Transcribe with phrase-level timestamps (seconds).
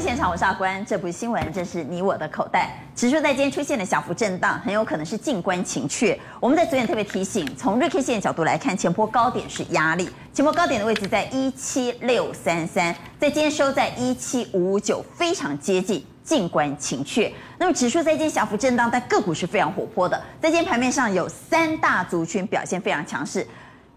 [0.00, 0.82] 现场，我是阿关。
[0.86, 2.70] 这不是新闻，这是你我的口袋。
[2.96, 6.18] 指数在今天出现了小幅震荡，很有可能是静观情却。
[6.40, 17.30] 我们在昨天特别提醒，从日 K 线角度来看，前波高点是压力，前波高点的位置在一七六三三，在今天收在一七五五九，非常接近静观情却。
[17.58, 20.16] 那么指数在今天小幅震荡，但个股是非常活泼的。
[20.40, 23.46] 在今天盘面上有三大族群表现非常强势。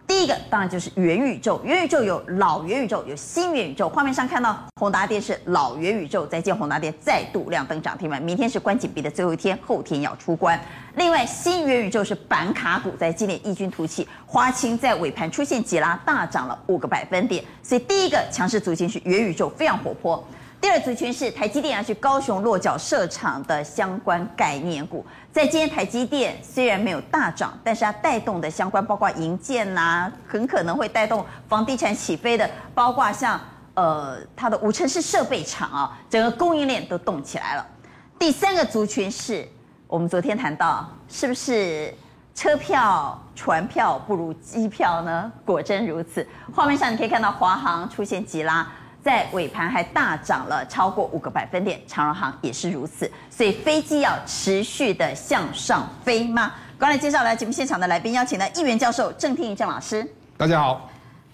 [0.06, 3.90] 第一个当然就是元宇宙，元宇宙有老元宇宙，有新元宇宙。
[3.90, 10.60] 画面上看到宏达电是老元宇宙，再见宏达电再度亮灯涨停板，明天是关紧闭的最后一天，后天要出关。
[10.96, 17.44] 另外新元宇宙是板卡股，在今年异军突起，华擎在尾盘出现急拉，大涨了五个百分点。
[17.62, 20.24] 所以第一个强势族群是元宇宙，非常活泼。
[20.64, 33.38] 第二族群是台积电要去高雄落脚设厂的相关概念股，在今天台积电虽然没有大涨，但是它带动的相关包括银建呐、很可能会带动房地产起飞的，包括像
[33.74, 37.68] 呃它的无尘室设备厂啊，整个供应链都动起来了。
[38.18, 39.46] 第三个族群是
[39.86, 41.94] 我们昨天谈到，是不是
[42.34, 45.30] 车票、船票不如机票呢？
[45.44, 48.66] 果真如此，画面上你可以看到华航出现急拉。
[49.04, 56.54] 在尾盘还大涨了超过五个百分点，长荣航也是如此，所以飞机要持续的向上飞吗？
[56.80, 60.90] 刚才介绍来节目现场的来宾，邀请了议员教授郑听云郑老师，大家好；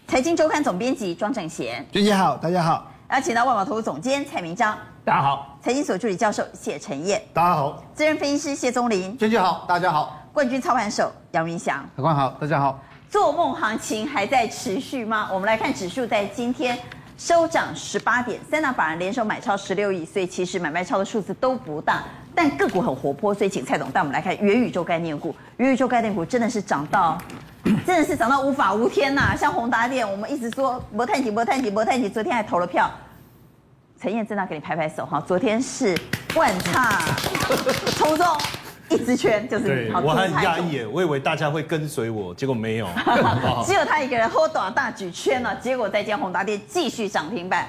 [0.07, 12.79] 财经周刊总编辑庄正贤，娟姐好，大家好；邀请到万宝投顾总监蔡明章，大家好；财经所助理教授谢晨彦，大家好；资深分析师谢宗林，娟姐好，大家好；冠军操盘手杨云翔，大家好，大家好。
[13.11, 15.29] 做梦行情还在持续吗？
[15.31, 16.75] 我们来看指数在今天。
[17.19, 22.01] 收涨十八点，三大法人联手买超十六亿，所以其实买卖超的数字都不大，
[22.33, 25.35] 但个股很活泼，所以请蔡总带我们来看元宇宙概念股。
[25.57, 27.17] 元宇宙概念股真的是涨到，
[27.85, 32.89] 真的是涨到无法无天呐、像宏达电，我们一直说没探底，没探底，没探底，昨天还投了票。
[34.01, 35.99] 陈燕在那给你拍拍手哈，昨天是
[36.35, 37.01] 万差
[37.99, 38.25] 从中。
[38.89, 42.87] 一支圈就是对，我很讶异耶，我以为大家会跟随我，结果没有，
[43.65, 47.67] 只有他一个人 hold 大大举圈了，结果再见宏达电继续涨停板，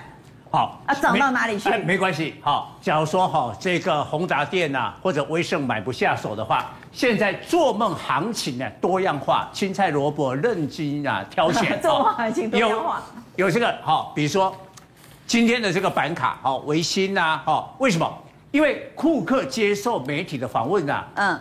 [0.50, 1.68] 好啊，涨到哪里去？
[1.70, 13.02] 没，没关系，好，假如说哈这个宏达电呐或者威盛买不下手的话，现在做梦行情呢多样化，青菜萝卜任君啊挑选， 做梦行情多样化，
[13.36, 14.54] 有有这个好，比如说
[15.26, 18.10] 今天的这个板卡，好，维新呐，好，为什么？
[18.50, 21.40] 因为库克接受媒体的访问啊，嗯，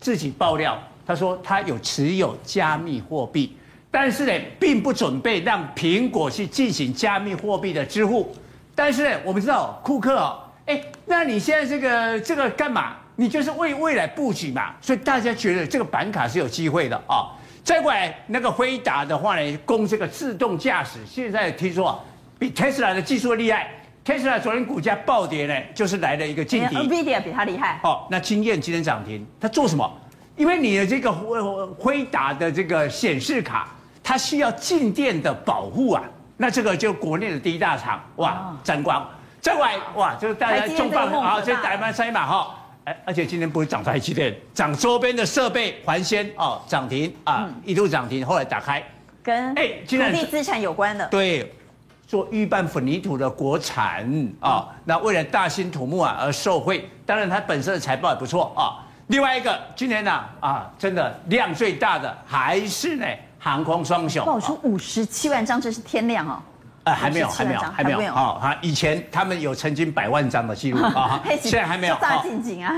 [0.00, 3.56] 自己爆料，他说他有持有加密货币，
[3.90, 8.34] 但是呢，并不准备让苹果去进行加密货币的支付。
[8.74, 12.96] 但是呢，我们知道库克哦，哎，那你现在这个这个干嘛？
[13.14, 14.74] 你就是为未来布局嘛。
[14.80, 17.30] 所以大家觉得这个板卡是有机会的啊。
[17.62, 22.02] 再过来那个辉达的话呢，供这个自动驾驶，现在听说
[22.38, 23.70] 比特斯拉的技术厉害。
[24.10, 26.74] 特斯拉昨天股价暴跌呢，就是来了一个劲敌。
[26.74, 27.78] NVIDIA 比它厉害。
[27.84, 29.88] 哦，那经验今天涨停，它做什么？
[30.36, 31.40] 因为你的这个辉
[31.78, 33.68] 辉达的这个显示卡，
[34.02, 36.02] 它需要静电的保护啊。
[36.36, 39.08] 那这个就国内的第一大厂，哇，沾光。
[39.40, 42.52] 再来，哇，就是大家重磅啊，这台湾三马哈，
[42.86, 48.82] 哎，而且今天不是涨台积电，涨周边的设备环纤哦，涨停啊，一度涨停，后来打开，
[49.22, 51.06] 跟哎，土地资产有关的。
[51.06, 51.48] 对。
[52.10, 54.04] 做预拌混凝土的国产
[54.40, 58.82] 啊，那为了大兴土木啊而受惠，当然它本身的财报也不错啊。
[59.06, 63.06] 另外一个今年呢啊，真的量最大的还是呢
[63.38, 64.26] 航空双雄。
[64.26, 66.42] 爆出五十七万张，这是天量哦。
[66.82, 68.38] 呃，还没有，还没有，还没有啊。
[68.42, 71.96] 哈，以前他们有曾经百万张的记录 啊，现在还没有。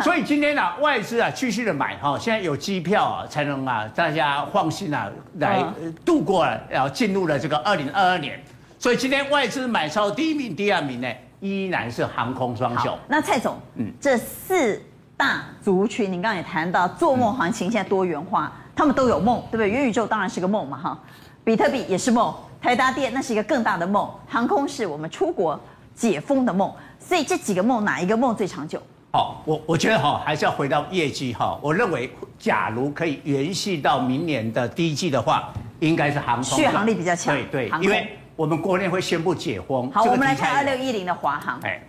[0.02, 5.64] 所以今天呢，外资啊继续的买哈，现在有机票啊，才能啊大家放心啊来
[6.04, 8.38] 度过了，然后进入了这个二零二二年。
[8.82, 12.98] 所以今天外资买超第一名、第二名呢，依然是航空双雄。
[13.06, 14.82] 那蔡总，嗯，这四
[15.16, 19.70] 大族群，你刚刚也谈到，做梦行情现在多元化，嗯、他们都有梦，对不对？
[19.70, 20.98] 元宇宙当然是个梦嘛，哈，
[21.44, 25.56] 比特币也是梦，台达电那是一个更大的梦，航空是我们出国
[25.94, 26.74] 解封的梦。
[26.98, 28.82] 所以这几个梦，哪一个梦最长久？
[29.12, 31.56] 好，我我觉得哈，还是要回到业绩哈。
[31.62, 37.32] 我认为，假如可以延续到明年的第一季的话，应该是航空续航力比较强。
[37.32, 38.18] 对对，因为。
[38.42, 39.88] 我们国内会宣布解封。
[39.92, 41.60] 好，我们来看二六一零的华航。
[41.62, 41.80] 哎，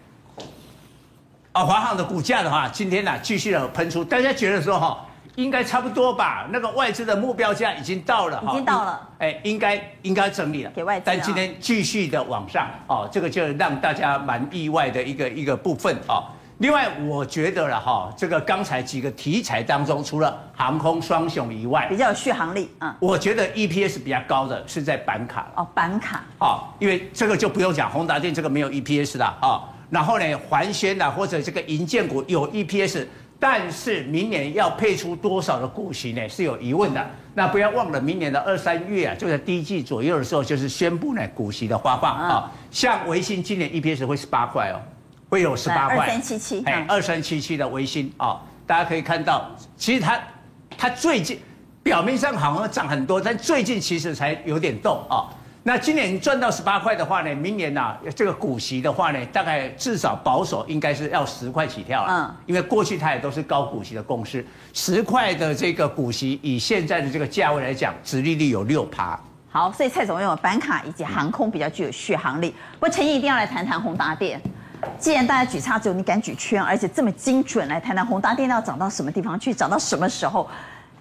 [1.51, 5.03] 啊，华航的股价的话，今天呢继续的喷出，大家觉得说哈，
[5.33, 6.47] 应该差不多吧？
[6.51, 9.09] 那个外资的目标价已经到了，已经到了。
[9.17, 10.69] 哎，应该应该整理了。
[10.75, 11.05] 给外资。
[11.07, 16.21] 但今天继续的往上，哦，这个就让大家蛮意外的一个一个部分啊。
[16.63, 29.61] 另外，我觉得了哈，这个刚才几个题材当中，除了航空双雄以外，比较有续航力，嗯，我觉得 EPS 比较高的是在板卡哦，板卡哦，因为这个就不用讲，宏达电这个没有 EPS 的啊。
[29.89, 33.05] 然后呢，环瑄啊或者这个银建股有 EPS，
[33.37, 36.29] 但是明年要配出多少的股息呢？
[36.29, 37.05] 是有疑问的。
[37.33, 42.49] 那不要忘了，明年的二三月啊，就在第一季左右的时候，就是宣布呢股息的发放啊。
[42.71, 44.79] 像维信今年 EPS 会十八块哦，
[45.33, 45.97] 会有十八块。
[45.97, 50.19] 二三七七，哎，二三七七的微星啊，大家可以看到，其实它
[50.77, 51.39] 它最近
[51.81, 55.25] 表面上好像涨很多，但最近其实才有点动啊。
[55.63, 62.13] 那今年赚到十八块的话呢，明年呐、啊，这个股息的话呢，大概至少保守应该是要十块起跳了。
[62.13, 69.19] 嗯，因为过去它也都是高股息的公司，十块的这个股息，以现在的这个价位来讲，殖利率有六趴。
[69.49, 72.53] 好，所以蔡总用板卡以及航空比较具有续航力。
[72.73, 74.39] 不过陈毅一定要来谈谈宏达电。
[74.99, 80.47] 既然大家举叉只有你敢举圈，而且这么精准，来谈谈宏达电要涨到什么地方去，涨到什么时候？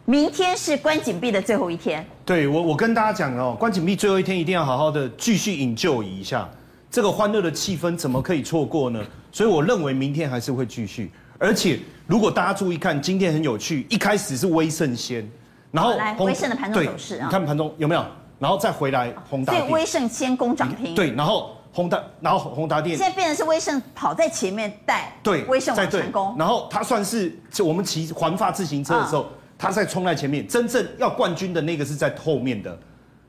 [0.05, 2.05] 明天是关禁闭的最后一天。
[2.25, 6.49] 对我，我跟大家讲哦，关禁闭最后一天一定要好好的继续 enjoy 一下，
[6.90, 9.00] 这个欢乐的气氛怎么可以错过呢？
[9.31, 11.12] 所以我认为明天还是会继续。
[11.38, 15.28] 而且如果大家注意看，今天很有趣，一开始是威盛先，
[15.70, 18.05] 然后来威盛的盘中走势啊，你看盘中有没有？
[18.40, 20.96] 然后再回来宏达电，所以威盛先攻涨停。
[20.96, 26.36] 对，然后宏达，然后宏达电现在变成是威盛跑在前面带，对，威盛在成功。
[26.38, 29.26] 然后它算是就我们骑环发自行车的时候。
[29.58, 32.76] 他在冲在前面，真正要冠军的那个是在后面的，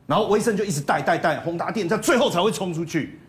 [0.08, 3.20] 然后威盛就一直带带带，宏达电在最后才会冲出去，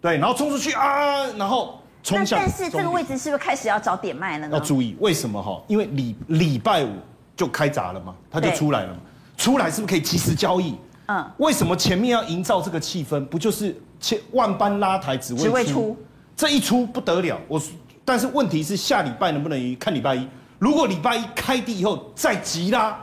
[0.00, 2.38] 对，然后冲出去啊，然后冲向。
[2.38, 4.56] 但是这个位置是不是开始要找点卖了呢？
[4.56, 5.60] 要注意为什么哈？
[5.66, 6.90] 因为礼礼拜五
[7.34, 9.00] 就开闸了嘛，它就出来了嘛，
[9.36, 10.76] 出来是不是可以及时交易？
[11.06, 13.26] 嗯，为什么前面要营造这个气氛？
[13.26, 15.96] 不就是千万般拉抬只为出？
[16.34, 17.60] 这一出不得了，我
[18.04, 20.26] 但是问题是下礼拜能不能看礼拜一？
[20.58, 22.98] 如果礼拜一开低以后再急拉，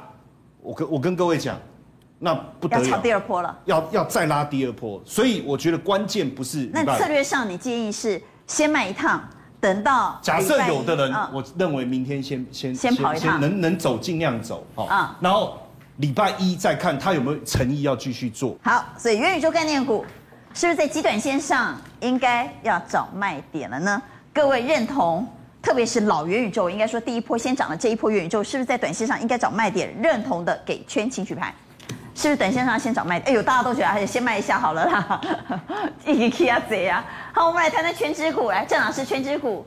[0.61, 1.55] 我跟我跟各位讲，
[2.19, 6.69] 那不得了，要炒第二波了，要要再拉第二波，所以我觉得关键不是。
[6.73, 9.21] 那策略上，你建议是先卖一趟，
[9.59, 15.57] 等到假设有的人，我认为明天先先先跑一趟，能能走尽量走，好，然后
[15.97, 18.57] 礼拜一再看他有没有诚意要继续做。
[18.63, 20.03] 好，所以元宇宙概念股
[20.57, 24.01] 是不是在极短线上应该要找卖点了呢？
[24.33, 25.23] 各位认同？
[25.61, 29.95] 特别是老元宇宙，应该说第一波先涨的这一波元宇宙，是不是在短线上应该找卖点？
[30.01, 31.53] 认同的给圈请举牌，
[32.15, 33.29] 是不是短线上先找卖点？
[33.29, 35.21] 哎呦，大家都觉得还是先卖一下好了啦，
[36.07, 37.05] 一起啊贼啊！
[37.31, 39.63] 好，我们来谈谈权值股，来郑老师，权值股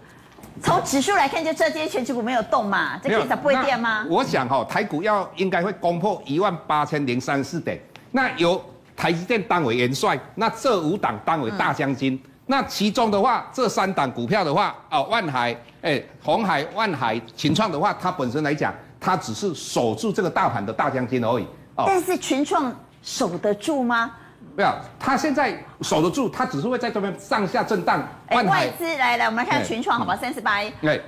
[0.61, 4.05] 从指数来看就知道这些权值股没有动嘛，这可以不会跌吗？
[4.11, 7.79] 我想哈，台股要应该会攻破一万八千零三十四点，
[8.11, 8.61] 那由
[9.01, 12.13] 台积电当为元帅，那这五档当为大将军。
[12.13, 21.45] 嗯那其中的话，这三档股票的话，哦，万海、哎，红海、万海、群创的话，它本身来讲，它只是守住这个大盘的大将军而已。
[21.77, 24.11] 哦，但是群创守得住吗？
[24.57, 28.05] 没有，它现在守得住，它只是会在这边上下震荡。
[28.27, 30.73] 哎，外资来来，我们来看群创，好吧，三十八亿。
[30.83, 31.01] 对，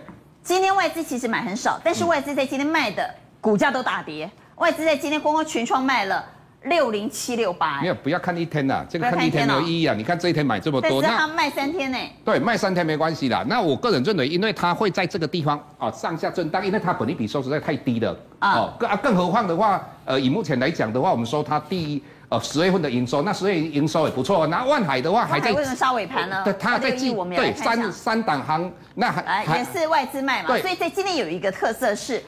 [0.44, 4.30] 今天外资其实买很少，但是外资在今天卖的股价都大跌。
[4.58, 6.24] 外资在今天光光群创卖了。
[6.64, 9.94] 六零七六八，没有，不要看一天呐，这个看一天没有意义啊。
[9.96, 11.98] 你看这一天买这么多，但是他卖三天呢？
[12.24, 13.44] 对，卖三天没关系啦。
[13.48, 18.72] 那我个人认为，因为它会在这个地方啊上下震荡，因为它本利比收实在太低了啊。
[18.78, 24.46] 更啊，更何况的话，呃，以目前来讲的话，我们说它第一呃十月份的营收，那十月营收也不错。
[24.46, 26.42] 那万海的话还在，为什么杀尾盘呢？
[26.44, 30.56] 对，它在记对三三档行，那还也是外资卖嘛。
[30.58, 32.22] 所以在今天有一个特色是。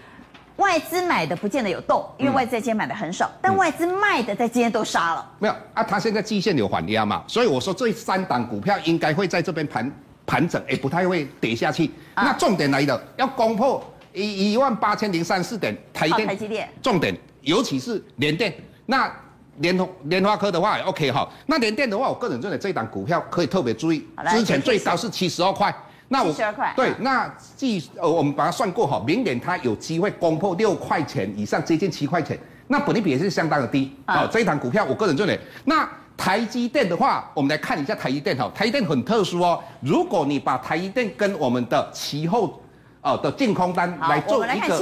[0.57, 5.33] 外资买的不见得有动，因为外资在今天买的很少，嗯、但外资卖的在今天都杀了。
[5.41, 9.91] 没有啊，它现在季线有缓压嘛，所以我说这三档股票应该会在这边盘
[10.25, 11.91] 盘整，也不太会跌下去。
[12.15, 13.83] 啊、那重点来了，要攻破
[14.13, 18.55] 一一万八千零三十四点，台电，台积电，重点，尤其是联电。
[18.87, 19.13] 那
[19.59, 21.29] 联通联发科的话也，OK 哈。
[21.47, 25.75] 那联电的话，我个人认为这档股票可以特别注意，之前最高是七十二块。
[26.09, 26.33] 那我
[26.77, 34.23] 对，那计呃，我们把它算过哈，明年它有机会攻破六块钱以上，接近七块钱，那本利比也是相当的低啊。
[34.23, 39.63] 哦、这一档股票，我个人认为，那台积电的话，我们来看一下台积电哈，台积电很特殊哦。
[39.81, 42.61] 如果你把台积电跟我们的其后。
[43.05, 44.79] 哦的净空单来做一个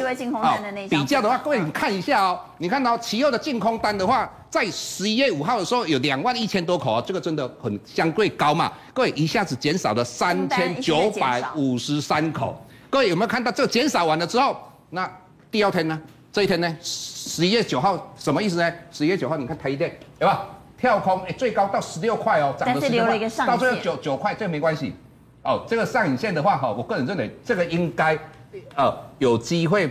[0.88, 8.72] 比较的话，各位你看一下哦，你看到期后的净空单的话，在十一月五号的时候有两万一千多口啊，这个真的很相对高嘛。
[8.94, 14.56] 各位一下子减少了三千九百五十三口，各位有没有看到这个减少完了之后，
[14.90, 15.10] 那
[15.50, 16.00] 第二天呢？
[16.30, 16.76] 这一天呢？
[16.80, 18.72] 十一月九号什么意思呢？
[18.92, 20.46] 十一月九号你看台积电有吧？
[20.78, 24.94] 跳空哎，最高到十六块哦，涨了十六块，到最后九九块，这个没关系。
[25.42, 28.16] 哦，这个上影线的话，哈，我个人认为这个应该，
[28.76, 29.90] 呃，有机会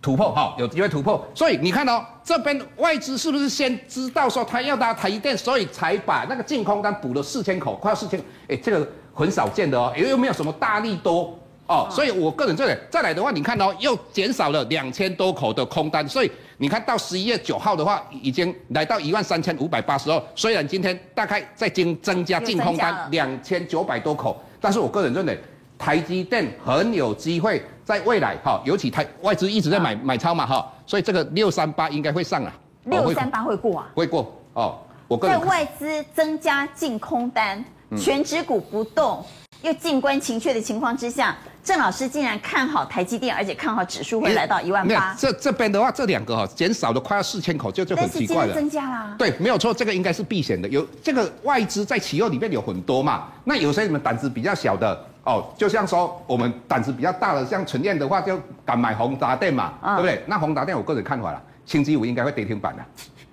[0.00, 1.24] 突破，哈，有机会突破。
[1.34, 25.38] 所以你看到、哦、这边外资是不是先知道说他要搭台积电，所以才把那个净空单补了四千口，快要四千，哎，这个很少见的哦，又又没有什么大力多哦，所以我个人认为，再来的话，你看哦，又减少了两千多口的空单，所以你看到十一月九号的话，已经来到一万三千五百八十二，虽然今天大概在增增加净空单两千九百多口，但是我个人认为。
[25.78, 32.52] 台积电很有机会在未来哈，尤其台外资一直在买买超嘛哈，所以这个六三八应该会上啊。
[32.84, 33.88] 六三八会过啊？
[33.92, 34.78] 会过哦。
[35.08, 37.64] 我个在外资增加净空单，
[37.98, 39.24] 全指股不动，
[39.62, 45.14] 又静观情却的情况之下，郑老师竟然看好台积电，而且看好指数会来到一万八。
[45.16, 48.54] 这这边的话，这两个哈减少了快要四千口，就就很奇怪了。
[48.54, 49.14] 增加啦。
[49.16, 50.68] 对，没有错，这个应该是避险的。
[50.68, 55.06] 有这个外资在期货里面有很多嘛，那有些你们胆子比较小的。
[55.24, 60.24] 哦，就像说我们胆子比较大的，像陈燕的话，就敢买宏达电嘛，嗯、对不对？
[60.26, 62.82] 那宏达电我个人看法啦，星期五应该会跌停板的。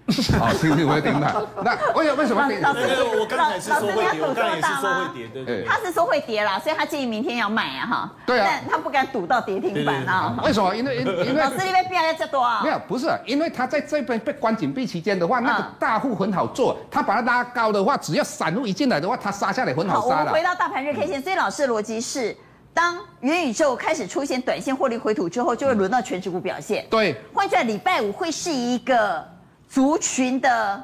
[0.10, 1.34] 哦，星期五会跌停板。
[1.64, 2.42] 那为什为什么？
[2.62, 5.66] 老师，我刚才是说会跌，我刚才也是说会跌，对对。
[5.66, 8.12] 他是说会跌啦，所以他建议明天要买啊，哈。
[8.26, 8.48] 对啊。
[8.50, 10.38] 但他不敢赌到跌停板啊。
[10.44, 10.76] 为什么？
[10.76, 12.62] 因为因为老师那边变了这多啊。
[12.64, 20.16] 没有，不是，因为他在这边被关紧闭期间的话，那个大户很好做，他把它拉高的话，只要散户一进来的话，他杀下来很好杀。
[20.16, 22.36] 好，我们回到大盘日 K 线，所以老师的逻辑是。
[22.72, 26.86] 当元宇宙开始出现短线获利回吐之后，就会轮到全指股表现。
[26.90, 29.28] 对，换句话，礼拜五会是一个
[29.70, 30.84] 族群的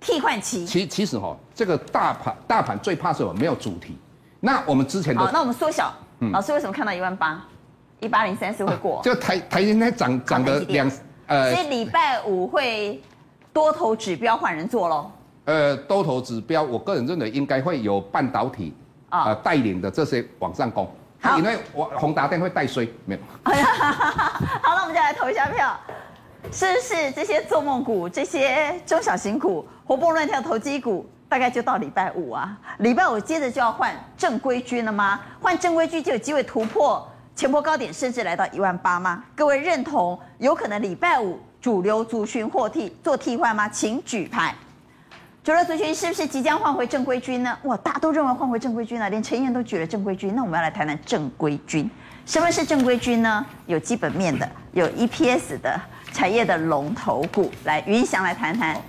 [0.00, 0.66] 替换期。
[0.66, 3.32] 其其实哈，这个大盘大盘最怕什么？
[3.34, 3.96] 没有主题。
[4.40, 5.92] 那我们之前的好，那我们缩小。
[6.20, 7.40] 嗯，老师为什么看到一万八？
[8.00, 9.00] 一八零三四会过？
[9.04, 10.90] 就台台积电涨涨了两
[11.26, 13.02] 呃，所以礼拜五会
[13.52, 15.10] 多头指标换人做喽。
[15.46, 18.74] 呃，多头指标，我个人认为应该会有半导体
[19.08, 20.90] 啊、呃、带领的这些往上攻。
[21.20, 23.20] 好因为我宏达电会带衰，没有。
[23.44, 23.52] 好，
[24.62, 25.74] 那我们就来投一下票，
[26.52, 32.56] 是不是这些做梦股、这些中小型股、活蹦乱跳投机股，大概就到礼拜五啊？
[32.78, 35.20] 礼拜五接着就要换正规军了吗？
[35.40, 39.24] 换正规军就有机会突破前波高点，甚至来到一万八吗？
[39.34, 43.68] 各位认同有可能礼拜五主流族群获替做替换吗？
[43.68, 44.54] 请举牌。
[45.42, 47.58] 主流族群是不是即将换回正规军呢？
[47.64, 50.34] 哇，大家都认为换回正规军了，连陈燕都举了正规军。
[50.36, 51.90] 那我们要来谈谈正规军。
[52.24, 53.44] 什么是正规军呢？
[53.66, 55.78] 有基本面的，有 EPS 的
[56.14, 57.50] 产业的龙头股。
[57.64, 58.80] 来，云翔来谈谈。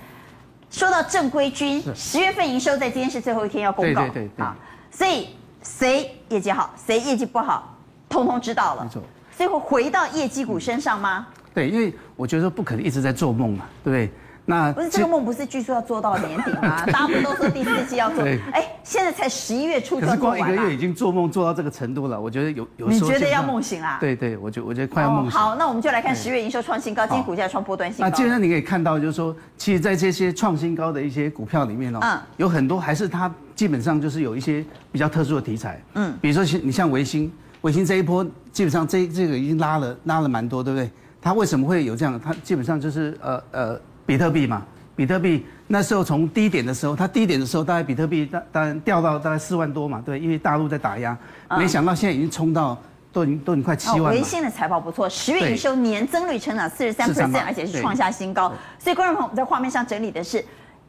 [0.70, 4.56] 说到正规军，十月份营收在今天是最后一天要公告，对对对，对啊，
[4.90, 5.28] 所以
[5.62, 7.76] 谁业绩好，谁业绩不好，
[8.08, 8.84] 通通知道了。
[8.84, 9.02] 没错。
[9.36, 11.26] 所以会回到业绩股身上吗？
[11.52, 14.12] 对，因为我觉得不可能一直在做梦嘛，对不对？
[14.48, 16.86] 那不是这个梦，不是据说要做到年底吗？
[16.86, 18.22] 大家不都说第四季要做？
[18.52, 22.18] 哎，现在才十一月初，可是光一个月已经做梦做到这个程度了。
[22.18, 22.88] 我觉得有有。
[22.88, 23.98] 你觉得要梦醒啦？
[24.00, 25.32] 对对，我觉我觉得快要梦醒。
[25.32, 28.08] 好，那我们就来看十月营收创新高，今天股价创波段新高。
[28.08, 40.88] 那现在你可以看到，就是说，其实，在这些创新高的一些股票里面哦，嗯，有很多还是它基本上就是有一些比较特殊的题材，嗯，比如说你像维新，维新这一波基本上这这个已经拉了拉了蛮多，对不对？
[41.20, 42.20] 它为什么会有这样？
[42.22, 44.64] 它基本上就是呃呃比特币嘛。
[44.94, 51.14] 比特币那时候从低点的时候，它低点的时候大概比特币当当然掉到大概四万多嘛，对，因为大陆在打压，
[51.58, 52.78] 没想到现在已经冲到
[53.12, 54.10] 都已经都已经快七万了。
[54.10, 58.50] 微星的财报不错，十月营收年增率成长四十三 percent，而且是创下新高。
[58.78, 60.42] 所以观众朋友，我们在画面上整理的是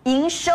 [0.04, 0.54] 营收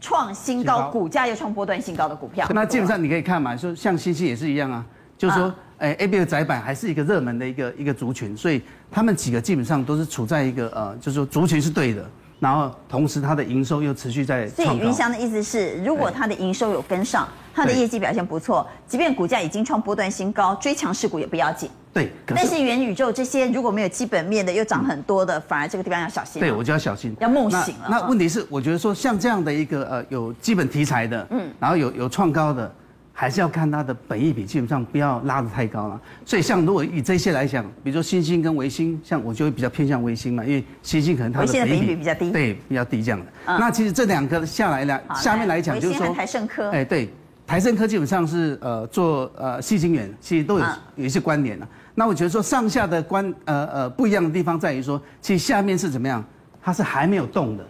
[0.00, 2.46] 创新高，股价又创波段新高的股票。
[2.54, 4.82] 那基本上你可以看嘛，说像星星也是一样啊，
[5.18, 12.04] 就是说，哎，ABF 窄板还是一个热门的一个一个族群，所以他们几个基本上都是处在一个呃，就是说族群是对的。
[12.40, 14.46] 然后同时，它的营收又持续在。
[14.48, 21.70] 所以云翔的意思是，如果它的营收有跟上，它的业绩表现不错，即便股价已经创波段新高，追强势股也不要紧。
[21.94, 22.10] 对。
[22.26, 26.38] 但是元宇宙这些如果没有基本面的，又涨很多的，反而这个地方要小心。
[26.38, 27.86] 对，我就要小心，要梦醒了。
[27.88, 32.70] 那问题是，我觉得说像这样的一个呃有基本题材的，嗯，然后有有创高的。
[33.16, 36.00] 还是要看它的本益比，基本上不要拉得太高了。
[36.26, 43.26] 所以像如果以这些来讲，比如说新兴跟维星，像我就会比较偏向维星嘛，因为新兴可能它的本益比，比比较低，对，比较低这样的。
[43.46, 47.08] 嗯、那其实这两个下来呢，下面来讲就是说，台盛科，哎，对，
[47.46, 50.64] 台盛科基本上是呃做呃矽晶圆，其实都有
[50.96, 51.64] 有一些关联的。
[51.94, 56.24] 那我觉得说上下的关呃呃不一样的地方在于说，其实下面是怎么样，
[56.60, 57.64] 它是还没有动的。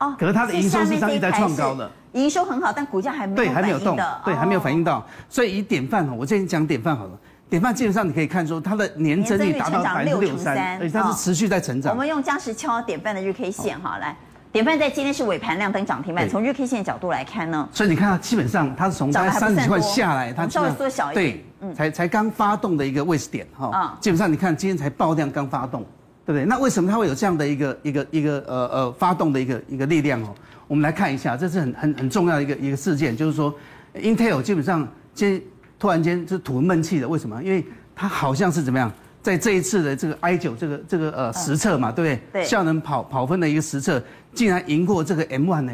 [0.00, 1.90] 哦，可是它的营收实际上一直在创高的。
[2.12, 5.04] 营收很好，但股价还没有对，还没有动，对，还没有反应到。
[5.28, 7.10] 所以以典范哈，我之前讲典范好了，
[7.48, 11.92] 典范基本上你可以看出它的年增率达到百分之六十三，而且它是持续在成长。
[11.92, 14.16] 我们用加时敲典范的日 K 线哈，来，
[14.50, 16.28] 典范在今天是尾盘亮灯涨停板。
[16.28, 25.82] 从日 K 线的角度来看呢，所以你看它基本上它是从大概三十块钱下来，它稍微缩小一点，对，才才刚发动的一个位置点哈，基本上你看今天才爆量刚发动，
[26.26, 26.44] 对不对？
[26.44, 30.34] 那为什么它会有这样的一个一个一个呃呃发动的一个一个力量哦？
[30.72, 33.54] 我们来看一下，这是很很很重要的一个一个事件，就是说
[33.94, 35.38] ，Intel 基本上今
[35.78, 37.42] 突然间就吐闷气了，为什么？
[37.42, 37.62] 因为
[37.94, 42.40] 它好像是怎么样，在这一次的这个 I 九这个这个呃实测嘛，对不对？
[42.40, 42.44] 对。
[42.46, 44.02] 效能跑跑分的一个实测，
[44.32, 45.72] 竟然赢过这个 M one 呢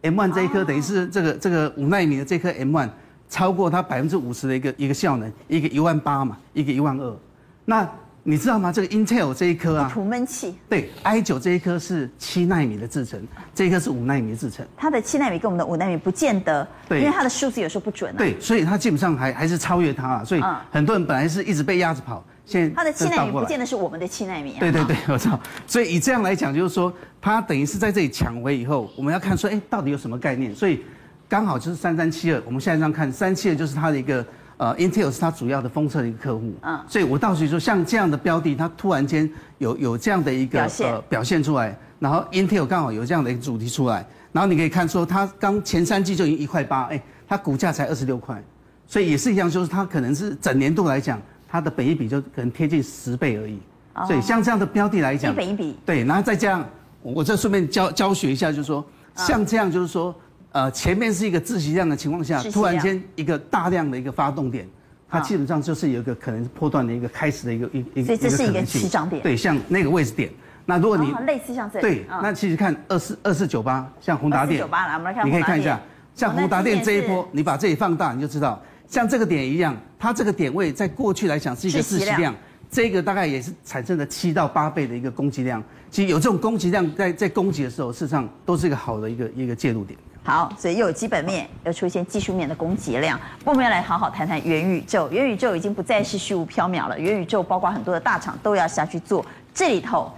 [0.00, 2.88] ？M one 这一颗等于是这个这个五纳米的这颗 M one
[3.28, 7.16] 超过它百分之五十的一个一个效能，一个一万八嘛，一个一万二，
[7.64, 7.88] 那。
[8.24, 8.70] 你知道吗？
[8.70, 10.54] 这个 Intel 这一颗啊，吐闷气。
[10.68, 13.20] 对，i9 这一颗是七纳米的制程，
[13.52, 14.64] 这一颗是五纳米的制程。
[14.76, 18.18] 它的七纳米跟我们的五纳米不见得，对，因为它的数字有时候不准啊。
[18.18, 20.24] 对，所以它基本上还还是超越它啊。
[20.24, 24.60] 所以很多人本来是一直被压着跑，现在它的七纳米不见得是我们的七纳米啊。
[24.60, 25.40] 对对对， 我知道。
[25.66, 30.54] 所以以这样来讲，就是说它等于是在这里抢回以后，我们要看说，哎，到底有什么概念？
[30.54, 30.84] 所以
[31.28, 34.24] 刚好就是三三七二，我们现在这样看，三七二就是它的一个。
[34.58, 39.28] 呃，Intel 是它主要的封测的一个客户，嗯，所以我倒是说，像这样的标的，它突然间
[39.58, 48.40] 有有这样的一个表现，呃、表现出来，然后 Intel 刚好有这样的一个主题出来，然后你可以看说，它刚前三季就已经一块八，哎，它股价才二十六块，
[48.86, 53.58] 所以也是一样，就是它可能是整年度来讲，它的本益比就可能贴近十倍而已，
[53.94, 56.64] 哦、所以像这样的标的来讲，本一比，对，然后再这样，
[57.02, 58.84] 我再顺便教教学一下，就是说，
[59.16, 60.14] 像这样就是说。
[60.52, 64.68] 呃，前面是一个自息量的情况下，突然间一个大量的一个发动点，
[65.08, 69.22] 它基本上就是有一个可能是波段的一个开始的一个一一个所以这是一个起涨点。
[69.22, 70.30] 对，像那个位置点。
[70.64, 75.80] 那如果你类似像这对，那其实看二四二四九八，像宏达电，九八来，我们来看，你可以看一下，
[76.14, 82.32] 像宏达电这一波，你把这里放大，你就知道，像这个点一样，它这个点位在过去来讲是一个自息量，
[82.70, 85.60] 这个大概也是产生了七到八倍的一个攻击量。
[85.90, 89.98] 其实有这种攻击量在在攻击的时候，事实上都是一个好的一个一个介入点。
[90.24, 93.18] 好，所以又有基本面，又出现技术面的攻击量。
[93.44, 95.10] 我们要来好好谈谈元宇宙。
[95.10, 99.26] 元宇宙已经不再是虚无缥缈了，元宇宙包括很多的大厂都要下去做。
[99.52, 100.12] 这里头，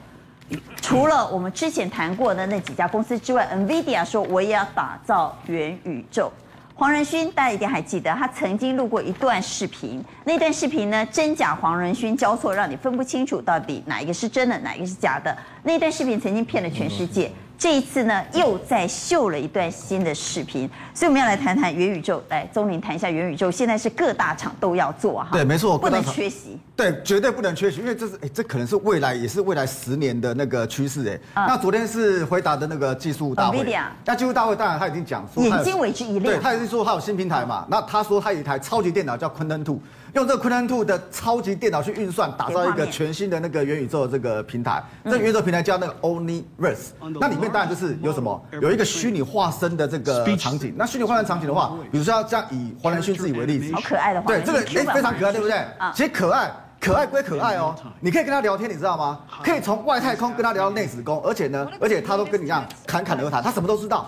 [0.82, 6.30] 除了我们之前谈过的那几家公司之外，NVIDIA 说我也要打造元宇宙。
[6.76, 15.34] 黄仁勋大家一定还记得，他曾经录过一段视频，那段视频呢，真假黄仁勋交错，让你分不清楚到底哪一个是真的，哪一个是假的。
[15.62, 17.30] 那段视频曾经骗了全世界。
[17.64, 22.22] 这一次呢，又再秀了一段新的视频，所以我们要来谈谈元宇宙。
[22.28, 23.50] 来，宗林谈一下元宇宙。
[23.50, 26.58] 现在是各大厂都要做哈，对，没错，不能缺席。
[26.76, 31.18] 对，绝对不能缺席，因为这是哎，这可能是未来，也是未来十年的那个趋势哎。
[31.36, 33.64] 嗯、那昨天是回答的那个技术大会，
[34.04, 36.34] 那技术大会当然他已经讲说，眼睛为之一亮。
[36.34, 37.64] 对，他也是说他有新平台嘛。
[37.70, 39.78] 那他说他有一台超级电脑叫 Quantum 2。
[40.14, 44.80] 用这个 Quantum 2的超级电脑去运算，打造一个全新的那个元宇宙的这个平台。
[45.04, 48.40] 这个元宇宙平台叫那个 Omniverse，那里面当然就是有什么？
[48.62, 50.72] 有一个虚拟化身的这个场景。
[50.76, 54.22] 那虚拟化身场景的话，比如说要这样以黄仁勋自己为例子，好可爱的。
[54.22, 55.64] 对，这个哎非常可爱，对不对？
[55.92, 56.48] 其实可爱，
[56.80, 57.74] 可爱归可爱哦。
[57.98, 59.18] 你可以跟他聊天，你知道吗？
[59.42, 64.06] 可以从外太空跟他聊到内子宫，而且呢，而且他都跟你一样侃侃而谈，他什么都知道。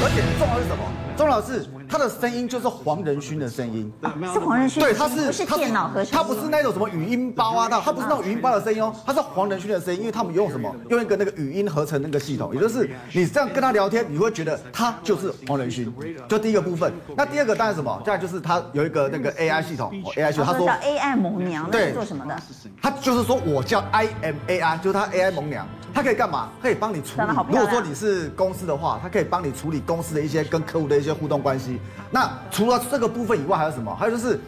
[0.00, 0.84] 重要是什么？
[1.16, 3.92] 重要是他的声音就是黄仁勋的声音，
[4.32, 4.82] 是黄仁勋。
[4.82, 6.12] 对，他是电脑合成？
[6.12, 10.74] 他不是那种什么语音包啊，他他不是那种语音包的声音哦，他是黄仁勋的声音，因为他们用什么？
[10.88, 15.92] 用一个那个语音合成那个系统，也就是你这样跟他聊天，你会觉得他就是黄仁勋。
[16.26, 18.02] 就第一个部分，那第二个当然什么？
[18.06, 22.34] 再来就是他有一个那个 AI 系统，AI 系统，他说叫 AI 萌娘，对，做什么的？
[22.80, 25.68] 他就是说我叫 I M AI，就是他 AI 萌娘。
[25.92, 26.48] 它可以干嘛？
[26.62, 27.26] 可以帮你处理。
[27.48, 31.80] 如果说你是公司的话，它可以帮你处理公司的一些跟客户的一些互动关系。
[32.10, 33.94] 那除了这个部分以外，还有什么？
[33.94, 34.38] 还有就是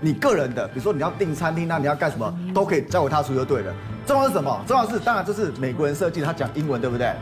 [0.00, 3.72] 你个人的，比如说你要订餐厅，那你要干什么，都可以交给他处理就对了。
[4.06, 4.60] 重要是什么？
[4.66, 7.12] 重要是当然就是美国人设计的，他讲英文对不对？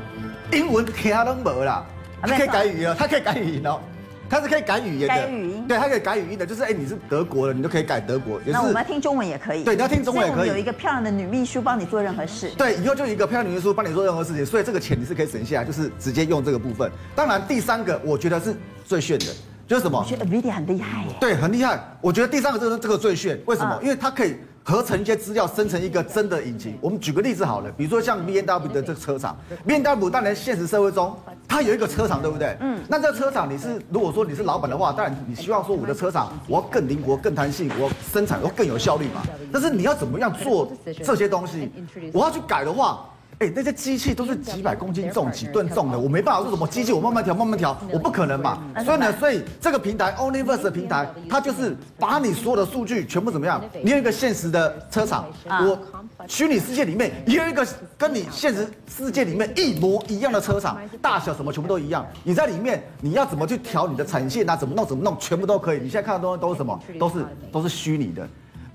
[0.53, 1.85] 英文其他都没啦，
[2.23, 3.81] 他可以改语音，他可以改语音哦。
[4.29, 8.41] 它是可以改语言的，改语音，对，它可以改语音的，就是哎，你是德国的，你都可以改德国。
[8.45, 9.65] 那我们要听中文也可以。
[9.65, 10.49] 对，你要听中文也可以。
[10.49, 12.51] 有一个漂亮的女秘书帮你做任何事。
[12.57, 16.91] 对，以后就一个漂亮女秘书帮你做任何事情，所以这个钱你是可以省下来，就是直接用这个部分。
[17.15, 19.27] 当然，第三个我觉得是最炫的，
[19.67, 19.99] 就是什么？
[19.99, 21.05] 我觉得 NVIDIA 很厉害。
[21.21, 21.81] 对，很厉害。
[22.01, 23.79] 我觉得第三个就是这个最炫，为什么？
[23.83, 24.37] 因为它可以。
[24.69, 26.77] 合成一些资料，生成一个真的引擎。
[26.81, 32.57] 我们举个例子好了，比如说像 B N W 的这个车厂，B N W 当然现实社会中它有一个车厂，对不对？
[32.59, 32.81] 嗯。
[32.89, 39.23] 那这个车厂你是如果说你是老板的话，当然你希望说我的车厂我要更灵活、更弹性，我生产要更有效率嘛。
[39.53, 41.71] 但是你要怎么样做这些东西？
[42.13, 43.09] 我要去改的话。
[43.38, 48.62] 哎，那些机器都是几百公斤重、几吨重的，我没办法说什么机器，我慢慢调、慢慢调，我不可能嘛。
[48.83, 53.62] 所以呢，所以这个平台 Omniverse 的平台，它就是把你所有的数据全部怎么样？
[53.83, 55.79] 你有一个现实的车厂，我
[56.27, 57.66] 虚拟世界里面也有一个
[57.99, 62.07] 跟你现实世界里面一模一样的车厂，大小什么全部都一样。
[62.25, 64.57] 你在里面，你要怎么去调你的产线啊？
[64.57, 64.87] 怎么弄？
[64.87, 65.14] 怎么弄？
[65.18, 65.79] 全部都可以。
[65.79, 66.81] 你现在看到的东西都是什么？
[66.99, 68.27] 都是都是虚拟的。